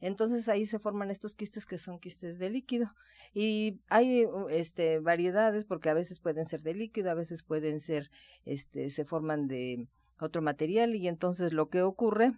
Entonces 0.00 0.48
ahí 0.48 0.66
se 0.66 0.78
forman 0.78 1.10
estos 1.10 1.34
quistes 1.34 1.66
que 1.66 1.78
son 1.78 1.98
quistes 1.98 2.38
de 2.38 2.50
líquido 2.50 2.94
y 3.34 3.80
hay 3.88 4.26
este 4.50 5.00
variedades 5.00 5.64
porque 5.64 5.90
a 5.90 5.94
veces 5.94 6.20
pueden 6.20 6.44
ser 6.44 6.62
de 6.62 6.74
líquido, 6.74 7.10
a 7.10 7.14
veces 7.14 7.42
pueden 7.42 7.80
ser 7.80 8.10
este 8.44 8.90
se 8.90 9.04
forman 9.04 9.48
de 9.48 9.88
otro 10.20 10.42
material 10.42 10.94
y 10.94 11.08
entonces 11.08 11.52
lo 11.52 11.68
que 11.68 11.82
ocurre 11.82 12.32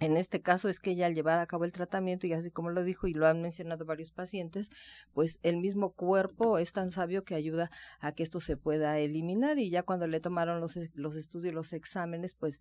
en 0.00 0.16
este 0.16 0.40
caso 0.40 0.68
es 0.68 0.80
que 0.80 0.92
ella 0.92 1.06
al 1.06 1.14
llevar 1.14 1.38
a 1.38 1.46
cabo 1.46 1.64
el 1.64 1.72
tratamiento, 1.72 2.26
y 2.26 2.32
así 2.32 2.50
como 2.50 2.70
lo 2.70 2.84
dijo 2.84 3.06
y 3.06 3.14
lo 3.14 3.26
han 3.26 3.42
mencionado 3.42 3.84
varios 3.84 4.12
pacientes, 4.12 4.70
pues 5.12 5.38
el 5.42 5.56
mismo 5.56 5.92
cuerpo 5.92 6.58
es 6.58 6.72
tan 6.72 6.90
sabio 6.90 7.24
que 7.24 7.34
ayuda 7.34 7.70
a 8.00 8.12
que 8.12 8.22
esto 8.22 8.40
se 8.40 8.56
pueda 8.56 8.98
eliminar 8.98 9.58
y 9.58 9.70
ya 9.70 9.82
cuando 9.82 10.06
le 10.06 10.20
tomaron 10.20 10.60
los, 10.60 10.76
los 10.94 11.16
estudios, 11.16 11.54
los 11.54 11.72
exámenes, 11.72 12.34
pues 12.34 12.60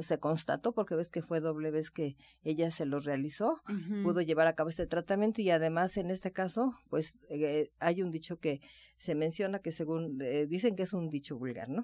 se 0.00 0.18
constató, 0.18 0.72
porque 0.72 0.94
ves 0.94 1.10
que 1.10 1.22
fue 1.22 1.40
doble 1.40 1.70
vez 1.70 1.90
que 1.90 2.16
ella 2.44 2.70
se 2.70 2.86
los 2.86 3.04
realizó, 3.04 3.62
pudo 4.02 4.20
llevar 4.20 4.46
a 4.46 4.54
cabo 4.54 4.70
este 4.70 4.86
tratamiento 4.86 5.42
y 5.42 5.50
además 5.50 5.96
en 5.96 6.10
este 6.10 6.32
caso, 6.32 6.74
pues 6.88 7.18
eh, 7.30 7.70
hay 7.78 8.02
un 8.02 8.10
dicho 8.10 8.38
que 8.38 8.60
se 8.98 9.14
menciona 9.14 9.58
que 9.58 9.72
según, 9.72 10.20
eh, 10.22 10.46
dicen 10.46 10.74
que 10.74 10.84
es 10.84 10.92
un 10.92 11.10
dicho 11.10 11.36
vulgar, 11.36 11.68
¿no? 11.68 11.82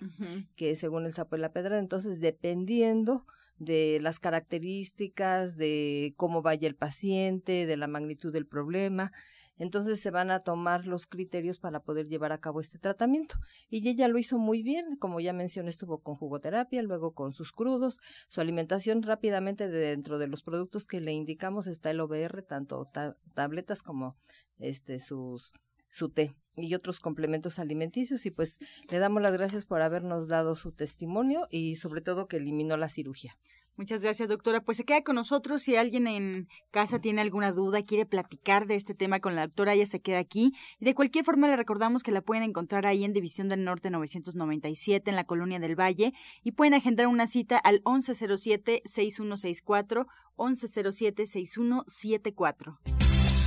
Que 0.57 0.77
según 0.77 1.05
el 1.07 1.13
sapo 1.13 1.37
y 1.37 1.41
la 1.41 1.53
pedra, 1.53 1.79
entonces 1.79 2.21
dependiendo 2.21 3.27
de 3.59 3.99
las 4.01 4.19
características, 4.19 5.57
de 5.57 6.15
cómo 6.17 6.43
vaya 6.43 6.69
el 6.69 6.77
paciente, 6.77 7.67
de 7.67 7.77
la 7.77 7.87
magnitud 7.87 8.33
del 8.33 8.47
problema. 8.47 9.13
Entonces 9.57 10.01
se 10.01 10.11
van 10.11 10.31
a 10.31 10.41
tomar 10.41 10.87
los 10.87 11.07
criterios 11.07 11.59
para 11.59 11.81
poder 11.81 12.09
llevar 12.09 12.33
a 12.33 12.39
cabo 12.39 12.61
este 12.61 12.79
tratamiento. 12.79 13.37
Y 13.69 13.87
ella 13.89 14.09
lo 14.09 14.19
hizo 14.19 14.39
muy 14.39 14.63
bien, 14.63 14.97
como 14.97 15.21
ya 15.21 15.33
mencioné, 15.33 15.71
estuvo 15.71 16.01
con 16.01 16.15
jugoterapia, 16.15 16.83
luego 16.83 17.13
con 17.13 17.33
sus 17.33 17.53
crudos, 17.53 17.99
su 18.29 18.41
alimentación 18.41 19.03
rápidamente 19.03 19.69
dentro 19.69 20.19
de 20.19 20.27
los 20.27 20.43
productos 20.43 20.87
que 20.87 21.01
le 21.01 21.13
indicamos 21.13 21.67
está 21.67 21.91
el 21.91 22.01
OBR, 22.01 22.43
tanto 22.43 22.91
tabletas 23.35 23.83
como 23.83 24.17
este 24.59 24.99
sus 25.01 25.53
su 25.91 26.09
té 26.09 26.35
y 26.57 26.75
otros 26.75 27.01
complementos 27.01 27.59
alimenticios 27.59 28.27
y 28.27 28.31
pues 28.31 28.59
le 28.91 28.99
damos 28.99 29.23
las 29.23 29.33
gracias 29.33 29.65
por 29.65 29.83
habernos 29.83 30.29
dado 30.29 30.57
su 30.57 30.73
testimonio 30.73 31.47
y 31.51 31.77
sobre 31.77 32.01
todo 32.01 32.29
que 32.29 32.37
eliminó 32.37 32.77
la 32.77 32.89
cirugía. 32.89 33.37
Muchas 33.77 34.03
gracias, 34.03 34.29
doctora. 34.29 34.61
Pues 34.61 34.77
se 34.77 34.85
queda 34.85 35.03
con 35.03 35.17
nosotros. 35.17 35.63
Si 35.63 35.77
alguien 35.77 36.07
en 36.07 36.47
casa 36.71 36.99
tiene 36.99 37.23
alguna 37.23 37.53
duda, 37.53 37.83
quiere 37.83 38.05
platicar 38.05 38.67
de 38.67 38.75
este 38.75 38.93
tema 38.93 39.21
con 39.21 39.35
la 39.35 39.47
doctora, 39.47 39.73
ella 39.73 39.87
se 39.87 40.01
queda 40.01 40.19
aquí. 40.19 40.53
Y 40.79 40.85
de 40.85 40.95
cualquier 40.95 41.25
forma, 41.25 41.49
le 41.49 41.57
recordamos 41.57 42.03
que 42.03 42.13
la 42.13 42.21
pueden 42.21 42.45
encontrar 42.45 42.85
ahí 42.87 43.03
en 43.03 43.15
División 43.15 43.49
del 43.49 43.65
Norte 43.65 43.89
997, 43.89 45.09
en 45.09 45.17
la 45.17 45.25
Colonia 45.25 45.59
del 45.59 45.75
Valle. 45.75 46.13
Y 46.45 46.53
pueden 46.53 46.75
agendar 46.75 47.07
una 47.07 47.27
cita 47.27 47.57
al 47.57 47.83
1107-6164, 47.85 50.07
1107-6174. 50.37 53.02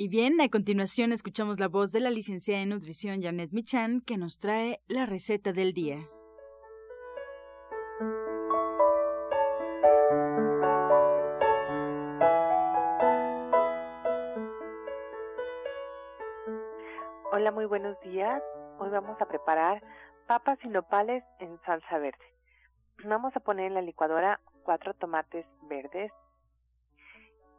Y 0.00 0.06
bien, 0.06 0.40
a 0.40 0.48
continuación 0.48 1.10
escuchamos 1.10 1.58
la 1.58 1.66
voz 1.66 1.90
de 1.90 1.98
la 1.98 2.10
licenciada 2.10 2.62
en 2.62 2.68
nutrición 2.68 3.20
Janet 3.20 3.50
Michan 3.50 4.00
que 4.00 4.16
nos 4.16 4.38
trae 4.38 4.80
la 4.86 5.06
receta 5.06 5.52
del 5.52 5.72
día. 5.72 5.96
Hola, 17.32 17.50
muy 17.50 17.64
buenos 17.64 17.98
días. 18.02 18.40
Hoy 18.78 18.90
vamos 18.90 19.20
a 19.20 19.26
preparar 19.26 19.82
papas 20.28 20.60
y 20.62 20.68
nopales 20.68 21.24
en 21.40 21.60
salsa 21.62 21.98
verde. 21.98 22.24
Vamos 23.04 23.34
a 23.34 23.40
poner 23.40 23.66
en 23.66 23.74
la 23.74 23.82
licuadora 23.82 24.38
cuatro 24.62 24.94
tomates 24.94 25.44
verdes 25.68 26.12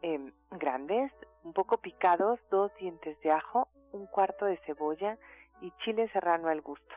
eh, 0.03 0.31
grandes, 0.51 1.11
un 1.43 1.53
poco 1.53 1.77
picados, 1.77 2.39
dos 2.49 2.71
dientes 2.75 3.19
de 3.21 3.31
ajo, 3.31 3.67
un 3.91 4.07
cuarto 4.07 4.45
de 4.45 4.57
cebolla 4.65 5.17
y 5.61 5.71
chile 5.83 6.09
serrano 6.09 6.47
al 6.49 6.61
gusto, 6.61 6.95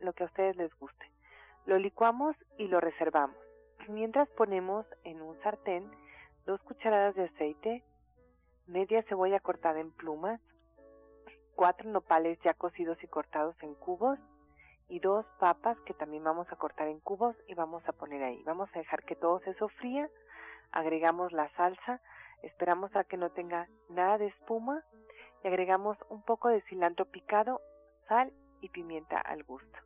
lo 0.00 0.12
que 0.12 0.24
a 0.24 0.26
ustedes 0.26 0.56
les 0.56 0.72
guste. 0.78 1.10
Lo 1.66 1.78
licuamos 1.78 2.36
y 2.58 2.68
lo 2.68 2.80
reservamos. 2.80 3.36
Mientras 3.88 4.28
ponemos 4.30 4.86
en 5.04 5.22
un 5.22 5.40
sartén 5.42 5.90
dos 6.46 6.60
cucharadas 6.62 7.14
de 7.14 7.24
aceite, 7.24 7.84
media 8.66 9.02
cebolla 9.04 9.40
cortada 9.40 9.80
en 9.80 9.90
plumas, 9.92 10.40
cuatro 11.54 11.90
nopales 11.90 12.38
ya 12.42 12.54
cocidos 12.54 13.02
y 13.02 13.06
cortados 13.06 13.54
en 13.62 13.74
cubos 13.74 14.18
y 14.88 14.98
dos 14.98 15.24
papas 15.38 15.78
que 15.80 15.94
también 15.94 16.24
vamos 16.24 16.50
a 16.50 16.56
cortar 16.56 16.88
en 16.88 17.00
cubos 17.00 17.36
y 17.46 17.54
vamos 17.54 17.86
a 17.86 17.92
poner 17.92 18.22
ahí. 18.22 18.42
Vamos 18.44 18.68
a 18.74 18.78
dejar 18.78 19.04
que 19.04 19.14
todo 19.14 19.40
se 19.40 19.54
sofría, 19.54 20.08
agregamos 20.72 21.32
la 21.32 21.48
salsa, 21.50 22.00
esperamos 22.42 22.94
a 22.96 23.04
que 23.04 23.16
no 23.16 23.30
tenga 23.30 23.68
nada 23.88 24.18
de 24.18 24.26
espuma 24.26 24.84
y 25.42 25.48
agregamos 25.48 25.96
un 26.08 26.22
poco 26.22 26.48
de 26.48 26.62
cilantro 26.62 27.06
picado, 27.06 27.60
sal 28.08 28.32
y 28.60 28.68
pimienta 28.68 29.18
al 29.18 29.42
gusto. 29.44 29.78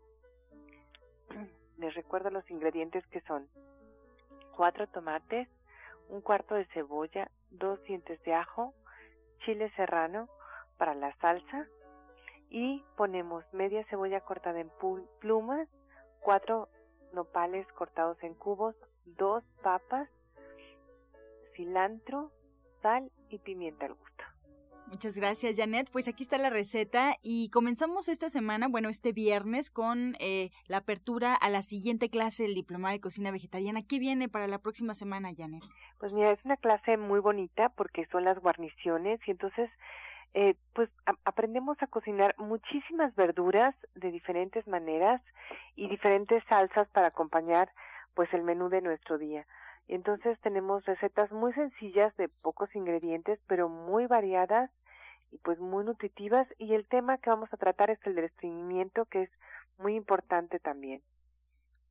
Les 1.78 1.94
recuerdo 1.94 2.30
los 2.30 2.48
ingredientes 2.50 3.06
que 3.08 3.20
son 3.22 3.48
cuatro 4.56 4.86
tomates, 4.88 5.48
un 6.08 6.20
cuarto 6.20 6.54
de 6.54 6.66
cebolla, 6.66 7.30
dos 7.50 7.82
dientes 7.84 8.22
de 8.22 8.34
ajo, 8.34 8.74
chile 9.44 9.70
serrano 9.76 10.28
para 10.78 10.94
la 10.94 11.14
salsa 11.16 11.66
y 12.50 12.84
ponemos 12.96 13.44
media 13.52 13.84
cebolla 13.86 14.20
cortada 14.20 14.60
en 14.60 14.70
plumas, 15.20 15.68
cuatro 16.20 16.68
nopales 17.12 17.66
cortados 17.72 18.22
en 18.22 18.34
cubos, 18.34 18.76
dos 19.04 19.44
papas, 19.62 20.08
cilantro, 21.54 22.30
sal 22.84 23.10
y 23.30 23.38
pimienta 23.38 23.86
al 23.86 23.94
gusto. 23.94 24.24
Muchas 24.88 25.16
gracias, 25.16 25.56
Janet. 25.56 25.88
Pues 25.90 26.06
aquí 26.06 26.22
está 26.22 26.36
la 26.36 26.50
receta 26.50 27.16
y 27.22 27.48
comenzamos 27.48 28.10
esta 28.10 28.28
semana, 28.28 28.68
bueno, 28.68 28.90
este 28.90 29.12
viernes 29.12 29.70
con 29.70 30.14
eh, 30.20 30.50
la 30.68 30.78
apertura 30.78 31.34
a 31.34 31.48
la 31.48 31.62
siguiente 31.62 32.10
clase 32.10 32.42
del 32.42 32.54
Diplomado 32.54 32.92
de 32.92 33.00
Cocina 33.00 33.30
Vegetariana. 33.30 33.80
¿Qué 33.88 33.98
viene 33.98 34.28
para 34.28 34.46
la 34.46 34.58
próxima 34.58 34.92
semana, 34.92 35.30
Janet? 35.34 35.64
Pues 35.98 36.12
mira, 36.12 36.32
es 36.32 36.44
una 36.44 36.58
clase 36.58 36.98
muy 36.98 37.20
bonita 37.20 37.70
porque 37.70 38.06
son 38.12 38.24
las 38.24 38.38
guarniciones 38.38 39.18
y 39.26 39.30
entonces 39.30 39.70
eh, 40.34 40.54
pues 40.74 40.90
aprendemos 41.24 41.82
a 41.82 41.86
cocinar 41.86 42.34
muchísimas 42.36 43.14
verduras 43.16 43.74
de 43.94 44.10
diferentes 44.10 44.66
maneras 44.68 45.22
y 45.74 45.88
diferentes 45.88 46.44
salsas 46.44 46.86
para 46.88 47.08
acompañar 47.08 47.70
pues 48.12 48.32
el 48.34 48.42
menú 48.42 48.68
de 48.68 48.82
nuestro 48.82 49.16
día. 49.16 49.46
Entonces 49.88 50.38
tenemos 50.40 50.84
recetas 50.84 51.30
muy 51.30 51.52
sencillas 51.52 52.16
de 52.16 52.28
pocos 52.28 52.74
ingredientes, 52.74 53.38
pero 53.46 53.68
muy 53.68 54.06
variadas 54.06 54.70
y 55.30 55.38
pues 55.38 55.58
muy 55.58 55.84
nutritivas. 55.84 56.48
Y 56.58 56.74
el 56.74 56.86
tema 56.86 57.18
que 57.18 57.30
vamos 57.30 57.52
a 57.52 57.56
tratar 57.56 57.90
es 57.90 57.98
el 58.06 58.14
del 58.14 58.26
estreñimiento, 58.26 59.04
que 59.06 59.22
es 59.22 59.30
muy 59.78 59.94
importante 59.94 60.58
también. 60.58 61.02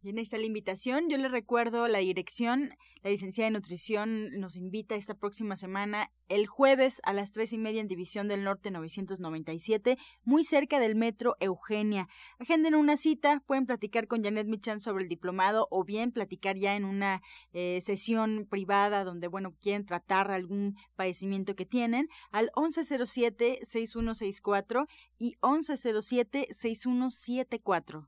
Bien, 0.04 0.18
ahí 0.18 0.24
está 0.24 0.38
la 0.38 0.46
invitación. 0.46 1.08
Yo 1.08 1.16
le 1.16 1.30
recuerdo 1.30 1.88
la 1.88 2.00
dirección. 2.00 2.76
La 3.04 3.10
licenciada 3.10 3.50
de 3.50 3.54
nutrición 3.54 4.38
nos 4.38 4.58
invita 4.58 4.96
esta 4.96 5.14
próxima 5.14 5.56
semana, 5.56 6.12
el 6.28 6.46
jueves 6.46 7.00
a 7.06 7.14
las 7.14 7.32
tres 7.32 7.54
y 7.54 7.58
media 7.58 7.80
en 7.80 7.88
División 7.88 8.28
del 8.28 8.44
Norte 8.44 8.70
997, 8.70 9.98
muy 10.26 10.44
cerca 10.44 10.82
del 10.82 10.96
metro 10.96 11.38
Eugenia. 11.40 12.10
Agenden 12.38 12.76
una 12.76 12.98
cita, 12.98 13.42
pueden 13.46 13.66
platicar 13.66 14.08
con 14.08 14.26
Janet 14.26 14.48
Michan 14.48 14.82
sobre 14.82 15.04
el 15.04 15.10
diplomado 15.10 15.70
o 15.72 15.86
bien 15.86 16.12
platicar 16.12 16.58
ya 16.58 16.76
en 16.76 16.84
una 16.84 17.22
eh, 17.54 17.80
sesión 17.82 18.46
privada 18.50 19.06
donde, 19.06 19.30
bueno, 19.30 19.56
quieren 19.62 19.86
tratar 19.86 20.32
algún 20.32 20.76
padecimiento 20.98 21.56
que 21.56 21.66
tienen 21.66 22.10
al 22.32 22.52
1107-6164 22.56 24.86
y 25.18 25.36
1107-6174. 25.36 28.08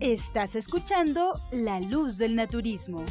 Estás 0.00 0.56
escuchando 0.56 1.34
La 1.52 1.78
Luz 1.78 2.16
del 2.16 2.34
Naturismo. 2.34 3.04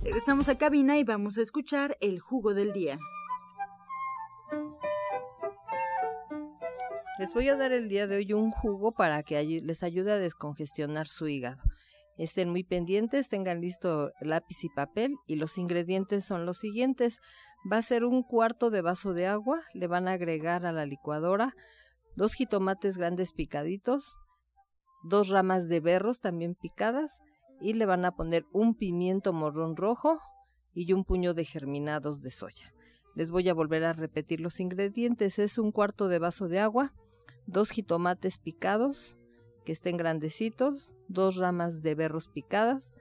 Regresamos 0.00 0.48
a 0.48 0.56
cabina 0.56 0.96
y 0.96 1.02
vamos 1.02 1.38
a 1.38 1.42
escuchar 1.42 1.96
el 2.00 2.20
jugo 2.20 2.54
del 2.54 2.72
día. 2.72 3.00
Les 7.18 7.34
voy 7.34 7.48
a 7.48 7.56
dar 7.56 7.72
el 7.72 7.88
día 7.88 8.06
de 8.06 8.18
hoy 8.18 8.32
un 8.32 8.52
jugo 8.52 8.92
para 8.92 9.24
que 9.24 9.42
les 9.42 9.82
ayude 9.82 10.12
a 10.12 10.18
descongestionar 10.18 11.08
su 11.08 11.26
hígado. 11.26 11.60
Estén 12.16 12.50
muy 12.50 12.62
pendientes, 12.62 13.28
tengan 13.28 13.60
listo 13.60 14.12
lápiz 14.20 14.62
y 14.62 14.68
papel 14.68 15.16
y 15.26 15.34
los 15.34 15.58
ingredientes 15.58 16.24
son 16.24 16.46
los 16.46 16.58
siguientes. 16.58 17.18
Va 17.70 17.78
a 17.78 17.82
ser 17.82 18.04
un 18.04 18.22
cuarto 18.22 18.70
de 18.70 18.82
vaso 18.82 19.14
de 19.14 19.26
agua, 19.26 19.62
le 19.74 19.88
van 19.88 20.06
a 20.06 20.12
agregar 20.12 20.64
a 20.64 20.70
la 20.70 20.86
licuadora 20.86 21.54
dos 22.14 22.34
jitomates 22.34 22.98
grandes 22.98 23.32
picaditos, 23.32 24.18
dos 25.02 25.28
ramas 25.28 25.68
de 25.68 25.80
berros 25.80 26.20
también 26.20 26.54
picadas 26.54 27.20
y 27.60 27.74
le 27.74 27.86
van 27.86 28.04
a 28.04 28.12
poner 28.12 28.44
un 28.52 28.74
pimiento 28.74 29.32
morrón 29.32 29.76
rojo 29.76 30.18
y 30.74 30.92
un 30.92 31.04
puño 31.04 31.34
de 31.34 31.44
germinados 31.44 32.22
de 32.22 32.30
soya. 32.30 32.72
Les 33.14 33.30
voy 33.30 33.48
a 33.48 33.54
volver 33.54 33.84
a 33.84 33.92
repetir 33.92 34.40
los 34.40 34.58
ingredientes. 34.58 35.38
Es 35.38 35.58
un 35.58 35.70
cuarto 35.70 36.08
de 36.08 36.18
vaso 36.18 36.48
de 36.48 36.60
agua, 36.60 36.92
dos 37.46 37.70
jitomates 37.70 38.38
picados 38.38 39.16
que 39.64 39.72
estén 39.72 39.96
grandecitos, 39.96 40.92
dos 41.08 41.36
ramas 41.36 41.82
de 41.82 41.94
berros 41.94 42.28
picadas, 42.28 42.92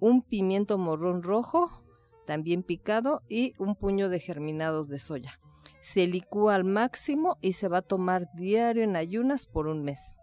un 0.00 0.22
pimiento 0.22 0.78
morrón 0.78 1.22
rojo 1.22 1.84
también 2.26 2.62
picado 2.62 3.22
y 3.28 3.54
un 3.58 3.74
puño 3.74 4.08
de 4.08 4.20
germinados 4.20 4.88
de 4.88 4.98
soya. 4.98 5.40
Se 5.82 6.06
licúa 6.06 6.54
al 6.54 6.64
máximo 6.64 7.36
y 7.40 7.54
se 7.54 7.68
va 7.68 7.78
a 7.78 7.82
tomar 7.82 8.28
diario 8.34 8.84
en 8.84 8.94
ayunas 8.94 9.46
por 9.46 9.66
un 9.66 9.82
mes. 9.82 10.18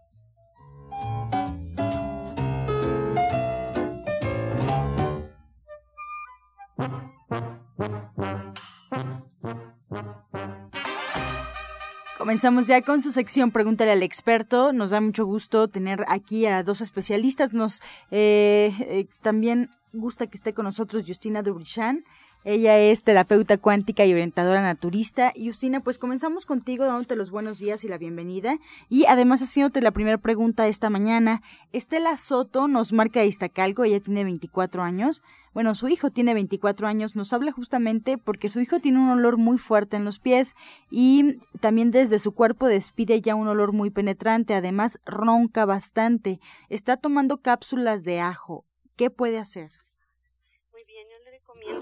Comenzamos 12.28 12.66
ya 12.66 12.82
con 12.82 13.00
su 13.00 13.10
sección 13.10 13.52
Pregúntale 13.52 13.90
al 13.90 14.02
experto. 14.02 14.74
Nos 14.74 14.90
da 14.90 15.00
mucho 15.00 15.24
gusto 15.24 15.66
tener 15.68 16.04
aquí 16.08 16.44
a 16.44 16.62
dos 16.62 16.82
especialistas. 16.82 17.54
Nos 17.54 17.80
eh, 18.10 18.70
eh, 18.80 19.06
también 19.22 19.70
gusta 19.94 20.26
que 20.26 20.36
esté 20.36 20.52
con 20.52 20.66
nosotros 20.66 21.04
Justina 21.06 21.42
Dubrichan. 21.42 22.04
Ella 22.50 22.78
es 22.78 23.02
terapeuta 23.02 23.58
cuántica 23.58 24.06
y 24.06 24.12
orientadora 24.14 24.62
naturista. 24.62 25.34
Justina, 25.36 25.80
pues 25.80 25.98
comenzamos 25.98 26.46
contigo 26.46 26.86
dándote 26.86 27.14
los 27.14 27.30
buenos 27.30 27.58
días 27.58 27.84
y 27.84 27.88
la 27.88 27.98
bienvenida. 27.98 28.56
Y 28.88 29.04
además 29.04 29.42
haciéndote 29.42 29.82
la 29.82 29.90
primera 29.90 30.16
pregunta 30.16 30.66
esta 30.66 30.88
mañana. 30.88 31.42
Estela 31.74 32.16
Soto 32.16 32.66
nos 32.66 32.94
marca 32.94 33.20
de 33.20 33.26
Iztacalco, 33.26 33.84
ella 33.84 34.00
tiene 34.00 34.24
24 34.24 34.82
años. 34.82 35.22
Bueno, 35.52 35.74
su 35.74 35.88
hijo 35.88 36.10
tiene 36.10 36.32
24 36.32 36.88
años, 36.88 37.16
nos 37.16 37.34
habla 37.34 37.52
justamente 37.52 38.16
porque 38.16 38.48
su 38.48 38.60
hijo 38.60 38.80
tiene 38.80 38.98
un 38.98 39.10
olor 39.10 39.36
muy 39.36 39.58
fuerte 39.58 39.98
en 39.98 40.06
los 40.06 40.18
pies 40.18 40.56
y 40.90 41.40
también 41.60 41.90
desde 41.90 42.18
su 42.18 42.32
cuerpo 42.32 42.66
despide 42.66 43.20
ya 43.20 43.34
un 43.34 43.48
olor 43.48 43.74
muy 43.74 43.90
penetrante, 43.90 44.54
además 44.54 45.00
ronca 45.04 45.66
bastante. 45.66 46.40
Está 46.70 46.96
tomando 46.96 47.36
cápsulas 47.36 48.04
de 48.04 48.20
ajo. 48.20 48.64
¿Qué 48.96 49.10
puede 49.10 49.36
hacer? 49.36 49.68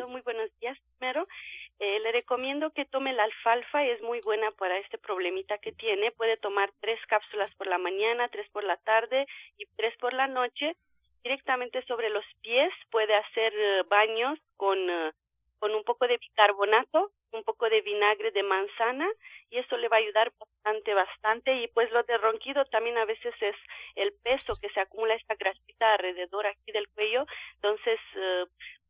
Muy 0.08 0.20
buenos 0.22 0.50
días 0.60 0.78
primero. 0.98 1.26
Eh, 1.78 1.98
le 2.00 2.12
recomiendo 2.12 2.70
que 2.70 2.84
tome 2.84 3.12
la 3.12 3.24
alfalfa, 3.24 3.84
es 3.84 4.00
muy 4.00 4.20
buena 4.20 4.50
para 4.52 4.78
este 4.78 4.98
problemita 4.98 5.58
que 5.58 5.72
tiene. 5.72 6.12
Puede 6.12 6.36
tomar 6.36 6.72
tres 6.80 6.98
cápsulas 7.06 7.52
por 7.56 7.66
la 7.66 7.78
mañana, 7.78 8.28
tres 8.28 8.48
por 8.50 8.64
la 8.64 8.76
tarde 8.78 9.26
y 9.58 9.66
tres 9.76 9.96
por 9.98 10.14
la 10.14 10.26
noche. 10.26 10.76
Directamente 11.22 11.84
sobre 11.86 12.10
los 12.10 12.24
pies 12.40 12.72
puede 12.90 13.14
hacer 13.14 13.52
eh, 13.54 13.82
baños 13.88 14.38
con, 14.56 14.78
eh, 14.88 15.12
con 15.58 15.74
un 15.74 15.84
poco 15.84 16.06
de 16.06 16.18
bicarbonato, 16.18 17.10
un 17.32 17.42
poco 17.42 17.68
de 17.68 17.80
vinagre 17.80 18.30
de 18.30 18.42
manzana 18.42 19.08
y 19.50 19.58
eso 19.58 19.76
le 19.76 19.88
va 19.88 19.96
a 19.96 20.00
ayudar 20.00 20.32
bastante, 20.38 20.94
bastante. 20.94 21.54
Y 21.62 21.68
pues 21.68 21.90
lo 21.90 22.02
de 22.04 22.16
ronquido 22.18 22.64
también 22.66 22.96
a 22.98 23.04
veces 23.04 23.34
es 23.40 23.56
el 23.96 24.12
peso 24.22 24.54
que 24.62 24.70
se 24.70 24.80
acumula 24.80 25.14
esta 25.14 25.34
grasita 25.34 25.92
alrededor 25.92 26.46
aquí 26.46 26.72
del 26.72 26.88
cuello, 26.90 27.26
entonces 27.56 27.98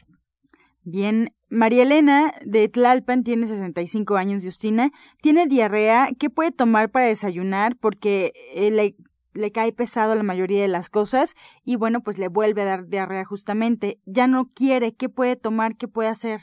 Bien, 0.83 1.29
María 1.49 1.83
Elena 1.83 2.33
de 2.43 2.67
Tlalpan 2.67 3.23
tiene 3.23 3.45
65 3.45 4.17
años, 4.17 4.43
Justina. 4.43 4.89
Tiene 5.21 5.45
diarrea. 5.45 6.07
¿Qué 6.19 6.29
puede 6.29 6.51
tomar 6.51 6.89
para 6.91 7.05
desayunar? 7.05 7.77
Porque 7.79 8.33
eh, 8.55 8.71
le, 8.71 8.95
le 9.33 9.51
cae 9.51 9.71
pesado 9.71 10.15
la 10.15 10.23
mayoría 10.23 10.61
de 10.61 10.67
las 10.67 10.89
cosas 10.89 11.35
y 11.63 11.75
bueno, 11.75 12.01
pues 12.01 12.17
le 12.17 12.29
vuelve 12.29 12.63
a 12.63 12.65
dar 12.65 12.87
diarrea 12.87 13.23
justamente. 13.23 13.99
Ya 14.05 14.25
no 14.25 14.49
quiere. 14.53 14.95
¿Qué 14.95 15.07
puede 15.07 15.35
tomar? 15.35 15.77
¿Qué 15.77 15.87
puede 15.87 16.09
hacer? 16.09 16.41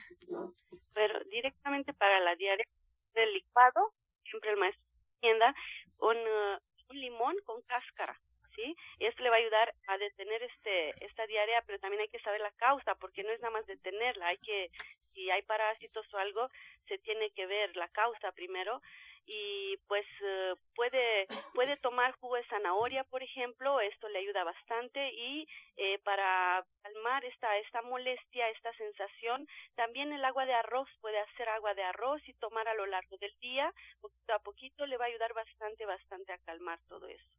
Pero 0.94 1.14
directamente 1.30 1.92
para 1.92 2.20
la 2.20 2.36
diarrea 2.36 2.64
del 3.14 3.32
licuado, 3.34 3.92
siempre 4.22 4.50
el 4.50 4.56
maestro 4.58 4.84
tienda, 5.20 5.52
un, 5.98 6.16
uh, 6.16 6.92
un 6.92 7.00
limón 7.00 7.34
con 7.44 7.60
cáscara 7.62 8.16
¿sí? 8.58 8.76
Esto 8.98 9.22
le 9.22 9.30
va 9.30 9.36
a 9.36 9.38
ayudar 9.38 9.72
a 9.86 9.98
detener 9.98 10.42
este 10.42 11.04
esta 11.04 11.26
diarrea, 11.26 11.62
pero 11.62 11.78
también 11.78 12.02
hay 12.02 12.08
que 12.08 12.18
saber 12.20 12.40
la 12.40 12.50
causa, 12.52 12.96
porque 12.96 13.22
no 13.22 13.30
es 13.30 13.40
nada 13.40 13.52
más 13.52 13.66
detenerla, 13.66 14.26
hay 14.28 14.38
que 14.38 14.70
si 15.14 15.30
hay 15.30 15.42
parásitos 15.42 16.06
o 16.12 16.18
algo, 16.18 16.48
se 16.88 16.98
tiene 16.98 17.30
que 17.30 17.46
ver 17.46 17.76
la 17.76 17.88
causa 17.88 18.32
primero 18.32 18.80
y 19.26 19.76
pues 19.88 20.06
eh, 20.24 20.54
puede 20.74 21.26
puede 21.52 21.76
tomar 21.76 22.12
jugo 22.12 22.36
de 22.36 22.46
zanahoria 22.46 23.04
por 23.04 23.22
ejemplo 23.22 23.78
esto 23.80 24.08
le 24.08 24.20
ayuda 24.20 24.42
bastante 24.42 25.12
y 25.12 25.46
eh, 25.76 25.98
para 25.98 26.64
calmar 26.82 27.22
esta 27.26 27.58
esta 27.58 27.82
molestia 27.82 28.48
esta 28.48 28.72
sensación 28.72 29.46
también 29.74 30.14
el 30.14 30.24
agua 30.24 30.46
de 30.46 30.54
arroz 30.54 30.88
puede 31.02 31.18
hacer 31.18 31.46
agua 31.50 31.74
de 31.74 31.82
arroz 31.82 32.26
y 32.26 32.32
tomar 32.34 32.68
a 32.68 32.74
lo 32.74 32.86
largo 32.86 33.18
del 33.18 33.34
día 33.40 33.70
poquito 34.00 34.32
a 34.32 34.38
poquito 34.38 34.86
le 34.86 34.96
va 34.96 35.04
a 35.04 35.08
ayudar 35.08 35.34
bastante 35.34 35.84
bastante 35.84 36.32
a 36.32 36.38
calmar 36.38 36.78
todo 36.88 37.06
eso 37.06 37.37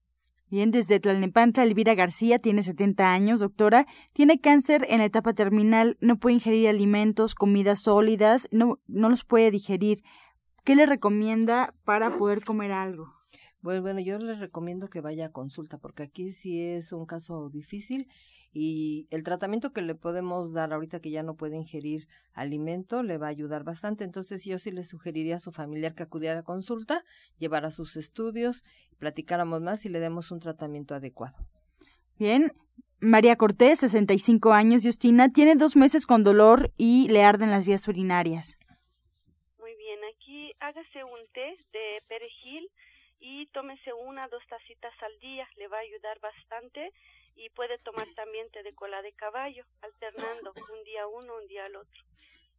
Bien, 0.50 0.72
desde 0.72 1.00
Tlalnepantla, 1.00 1.64
Elvira 1.64 1.94
García 1.94 2.40
tiene 2.40 2.64
70 2.64 3.12
años, 3.12 3.40
doctora. 3.40 3.86
Tiene 4.14 4.40
cáncer 4.40 4.84
en 4.90 4.98
la 4.98 5.06
etapa 5.06 5.34
terminal, 5.34 5.96
no 6.02 6.18
puede 6.18 6.36
ingerir 6.36 6.70
alimentos, 6.70 7.36
comidas 7.36 7.82
sólidas, 7.82 8.48
no, 8.52 8.80
no 8.88 9.10
los 9.10 9.26
puede 9.26 9.52
digerir. 9.52 10.00
¿Qué 10.64 10.76
le 10.76 10.88
recomienda 10.88 11.76
para 11.84 12.10
poder 12.18 12.44
comer 12.44 12.72
algo? 12.72 13.19
Pues 13.62 13.82
bueno, 13.82 14.00
yo 14.00 14.18
les 14.20 14.40
recomiendo 14.40 14.90
que 14.90 15.02
vaya 15.02 15.26
a 15.26 15.32
consulta 15.32 15.78
porque 15.78 16.04
aquí 16.04 16.32
sí 16.32 16.62
es 16.62 16.94
un 16.94 17.06
caso 17.06 17.50
difícil 17.50 18.08
y 18.54 19.08
el 19.12 19.24
tratamiento 19.24 19.74
que 19.74 19.82
le 19.82 19.96
podemos 19.96 20.54
dar 20.54 20.72
ahorita 20.72 21.02
que 21.02 21.12
ya 21.12 21.24
no 21.24 21.36
puede 21.36 21.58
ingerir 21.58 22.08
alimento 22.34 23.04
le 23.04 23.18
va 23.18 23.28
a 23.28 23.32
ayudar 23.32 23.66
bastante. 23.66 24.06
Entonces 24.06 24.46
yo 24.46 24.60
sí 24.60 24.72
le 24.72 24.86
sugeriría 24.86 25.36
a 25.36 25.40
su 25.40 25.52
familiar 25.52 25.94
que 25.94 26.04
acudiera 26.04 26.40
a 26.40 26.44
consulta, 26.44 27.04
llevara 27.38 27.70
sus 27.70 27.98
estudios, 27.98 28.64
platicáramos 28.98 29.62
más 29.62 29.86
y 29.86 29.90
le 29.90 30.00
demos 30.00 30.32
un 30.32 30.40
tratamiento 30.40 30.96
adecuado. 30.96 31.36
Bien, 32.18 32.54
María 33.02 33.36
Cortés, 33.36 33.80
65 33.80 34.54
años, 34.54 34.84
Justina, 34.84 35.32
tiene 35.32 35.56
dos 35.56 35.76
meses 35.76 36.06
con 36.06 36.24
dolor 36.24 36.72
y 36.78 37.10
le 37.10 37.24
arden 37.24 37.50
las 37.50 37.66
vías 37.66 37.88
urinarias. 37.88 38.58
Muy 39.60 39.76
bien, 39.76 40.00
aquí 40.16 40.54
hágase 40.60 41.04
un 41.04 41.20
té 41.34 41.58
de 41.72 42.02
perejil 42.08 42.70
y 43.20 43.48
tómese 43.48 43.94
una, 43.94 44.28
dos 44.28 44.46
tacitas 44.48 44.94
al 45.02 45.20
día, 45.20 45.48
le 45.58 45.68
va 45.68 45.78
a 45.78 45.82
ayudar 45.82 46.20
bastante 46.20 46.92
y 47.36 47.50
puede 47.50 47.78
tomar 47.80 48.08
también 48.16 48.50
té 48.52 48.64
de 48.64 48.74
cola 48.74 49.02
de 49.02 49.14
caballo, 49.14 49.64
alternando 49.82 50.54
un 50.74 50.84
día 50.84 51.08
uno, 51.08 51.36
un 51.36 51.48
día 51.48 51.66
al 51.66 51.76
otro. 51.76 52.04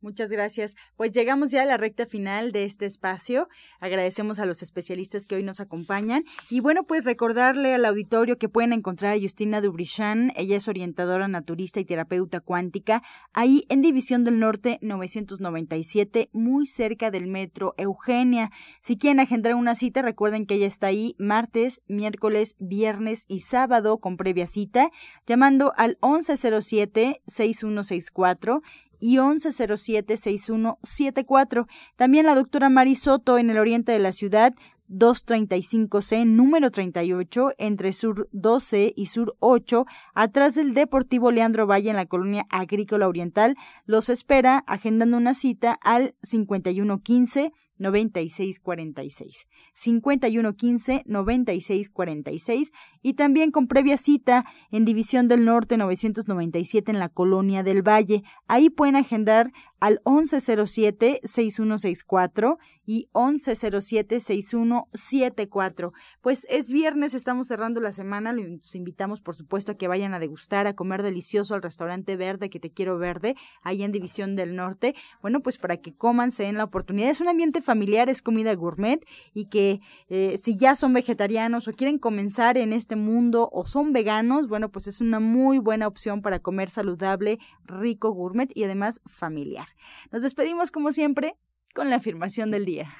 Muchas 0.02 0.30
gracias. 0.30 0.76
Pues 0.96 1.12
llegamos 1.12 1.50
ya 1.50 1.60
a 1.60 1.66
la 1.66 1.76
recta 1.76 2.06
final 2.06 2.52
de 2.52 2.64
este 2.64 2.86
espacio. 2.86 3.48
Agradecemos 3.80 4.38
a 4.38 4.46
los 4.46 4.62
especialistas 4.62 5.26
que 5.26 5.34
hoy 5.34 5.42
nos 5.42 5.60
acompañan. 5.60 6.24
Y 6.48 6.60
bueno, 6.60 6.84
pues 6.84 7.04
recordarle 7.04 7.74
al 7.74 7.84
auditorio 7.84 8.38
que 8.38 8.48
pueden 8.48 8.72
encontrar 8.72 9.14
a 9.14 9.20
Justina 9.20 9.60
Dubrichan. 9.60 10.32
Ella 10.36 10.56
es 10.56 10.68
orientadora 10.68 11.28
naturista 11.28 11.80
y 11.80 11.84
terapeuta 11.84 12.40
cuántica, 12.40 13.02
ahí 13.34 13.64
en 13.68 13.82
División 13.82 14.24
del 14.24 14.38
Norte 14.38 14.78
997, 14.80 16.30
muy 16.32 16.66
cerca 16.66 17.10
del 17.10 17.26
metro 17.26 17.74
Eugenia. 17.76 18.50
Si 18.80 18.96
quieren 18.96 19.20
agendar 19.20 19.54
una 19.54 19.74
cita, 19.74 20.00
recuerden 20.00 20.46
que 20.46 20.54
ella 20.54 20.66
está 20.66 20.86
ahí 20.86 21.14
martes, 21.18 21.82
miércoles, 21.88 22.56
viernes 22.58 23.24
y 23.28 23.40
sábado 23.40 23.98
con 23.98 24.16
previa 24.16 24.46
cita, 24.46 24.90
llamando 25.26 25.74
al 25.76 25.98
1107 26.02 27.20
6164 27.26 28.62
y 29.00 29.16
1107-6174. 29.16 31.66
También 31.96 32.26
la 32.26 32.34
doctora 32.34 32.68
Mari 32.68 32.94
Soto 32.94 33.38
en 33.38 33.48
el 33.50 33.58
oriente 33.58 33.92
de 33.92 33.98
la 33.98 34.12
ciudad, 34.12 34.54
235C, 34.90 36.26
número 36.26 36.70
38, 36.70 37.52
entre 37.58 37.92
Sur 37.92 38.28
12 38.32 38.92
y 38.94 39.06
Sur 39.06 39.36
8, 39.38 39.86
atrás 40.14 40.54
del 40.54 40.74
Deportivo 40.74 41.30
Leandro 41.30 41.66
Valle 41.66 41.90
en 41.90 41.96
la 41.96 42.06
colonia 42.06 42.46
agrícola 42.50 43.08
oriental. 43.08 43.56
Los 43.86 44.08
espera 44.08 44.64
agendando 44.66 45.16
una 45.16 45.34
cita 45.34 45.78
al 45.82 46.14
5115 46.22 47.52
9646. 47.80 49.46
5115 49.74 51.02
9646 51.06 52.70
y 53.02 53.14
también 53.14 53.50
con 53.50 53.66
previa 53.66 53.96
cita 53.96 54.44
en 54.70 54.84
División 54.84 55.26
del 55.26 55.44
Norte 55.44 55.76
997 55.76 56.92
en 56.92 56.98
la 56.98 57.08
Colonia 57.08 57.62
del 57.62 57.82
Valle. 57.86 58.22
Ahí 58.46 58.70
pueden 58.70 58.96
agendar 58.96 59.52
al 59.80 60.00
1107-6164 60.04 62.58
y 62.86 63.08
1107-6174. 63.12 65.92
Pues 66.20 66.46
es 66.48 66.70
viernes, 66.72 67.14
estamos 67.14 67.48
cerrando 67.48 67.80
la 67.80 67.90
semana, 67.92 68.32
los 68.32 68.74
invitamos 68.74 69.22
por 69.22 69.34
supuesto 69.34 69.72
a 69.72 69.76
que 69.76 69.88
vayan 69.88 70.14
a 70.14 70.18
degustar, 70.18 70.66
a 70.66 70.74
comer 70.74 71.02
delicioso 71.02 71.54
al 71.54 71.62
restaurante 71.62 72.16
verde 72.16 72.50
que 72.50 72.60
te 72.60 72.70
quiero 72.70 72.98
verde, 72.98 73.36
ahí 73.62 73.82
en 73.82 73.92
División 73.92 74.36
del 74.36 74.54
Norte. 74.54 74.94
Bueno, 75.22 75.40
pues 75.40 75.56
para 75.58 75.78
que 75.78 75.94
coman, 75.94 76.30
se 76.30 76.42
den 76.44 76.58
la 76.58 76.64
oportunidad. 76.64 77.10
Es 77.10 77.20
un 77.20 77.28
ambiente 77.28 77.62
familiar, 77.62 78.08
es 78.08 78.22
comida 78.22 78.54
gourmet 78.54 79.04
y 79.34 79.46
que 79.46 79.80
eh, 80.08 80.36
si 80.38 80.56
ya 80.56 80.74
son 80.74 80.92
vegetarianos 80.92 81.68
o 81.68 81.72
quieren 81.72 81.98
comenzar 81.98 82.58
en 82.58 82.72
este 82.72 82.96
mundo 82.96 83.48
o 83.52 83.64
son 83.64 83.92
veganos, 83.92 84.48
bueno, 84.48 84.70
pues 84.70 84.86
es 84.86 85.00
una 85.00 85.20
muy 85.20 85.58
buena 85.58 85.86
opción 85.86 86.22
para 86.22 86.40
comer 86.40 86.68
saludable, 86.68 87.38
rico, 87.64 88.10
gourmet 88.10 88.50
y 88.54 88.64
además 88.64 89.00
familiar. 89.06 89.69
Nos 90.10 90.22
despedimos 90.22 90.70
como 90.70 90.92
siempre 90.92 91.36
con 91.74 91.90
la 91.90 91.96
afirmación 91.96 92.50
del 92.50 92.64
día. 92.64 92.92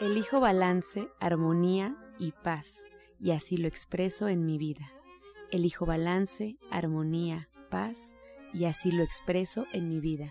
Elijo 0.00 0.40
balance, 0.40 1.08
armonía 1.20 1.96
y 2.18 2.32
paz, 2.32 2.84
y 3.18 3.30
así 3.30 3.56
lo 3.56 3.68
expreso 3.68 4.28
en 4.28 4.44
mi 4.44 4.58
vida. 4.58 4.90
Elijo 5.50 5.86
balance, 5.86 6.58
armonía, 6.70 7.48
paz 7.70 8.16
y 8.52 8.66
así 8.66 8.92
lo 8.92 9.02
expreso 9.02 9.66
en 9.72 9.88
mi 9.88 10.00
vida. 10.00 10.30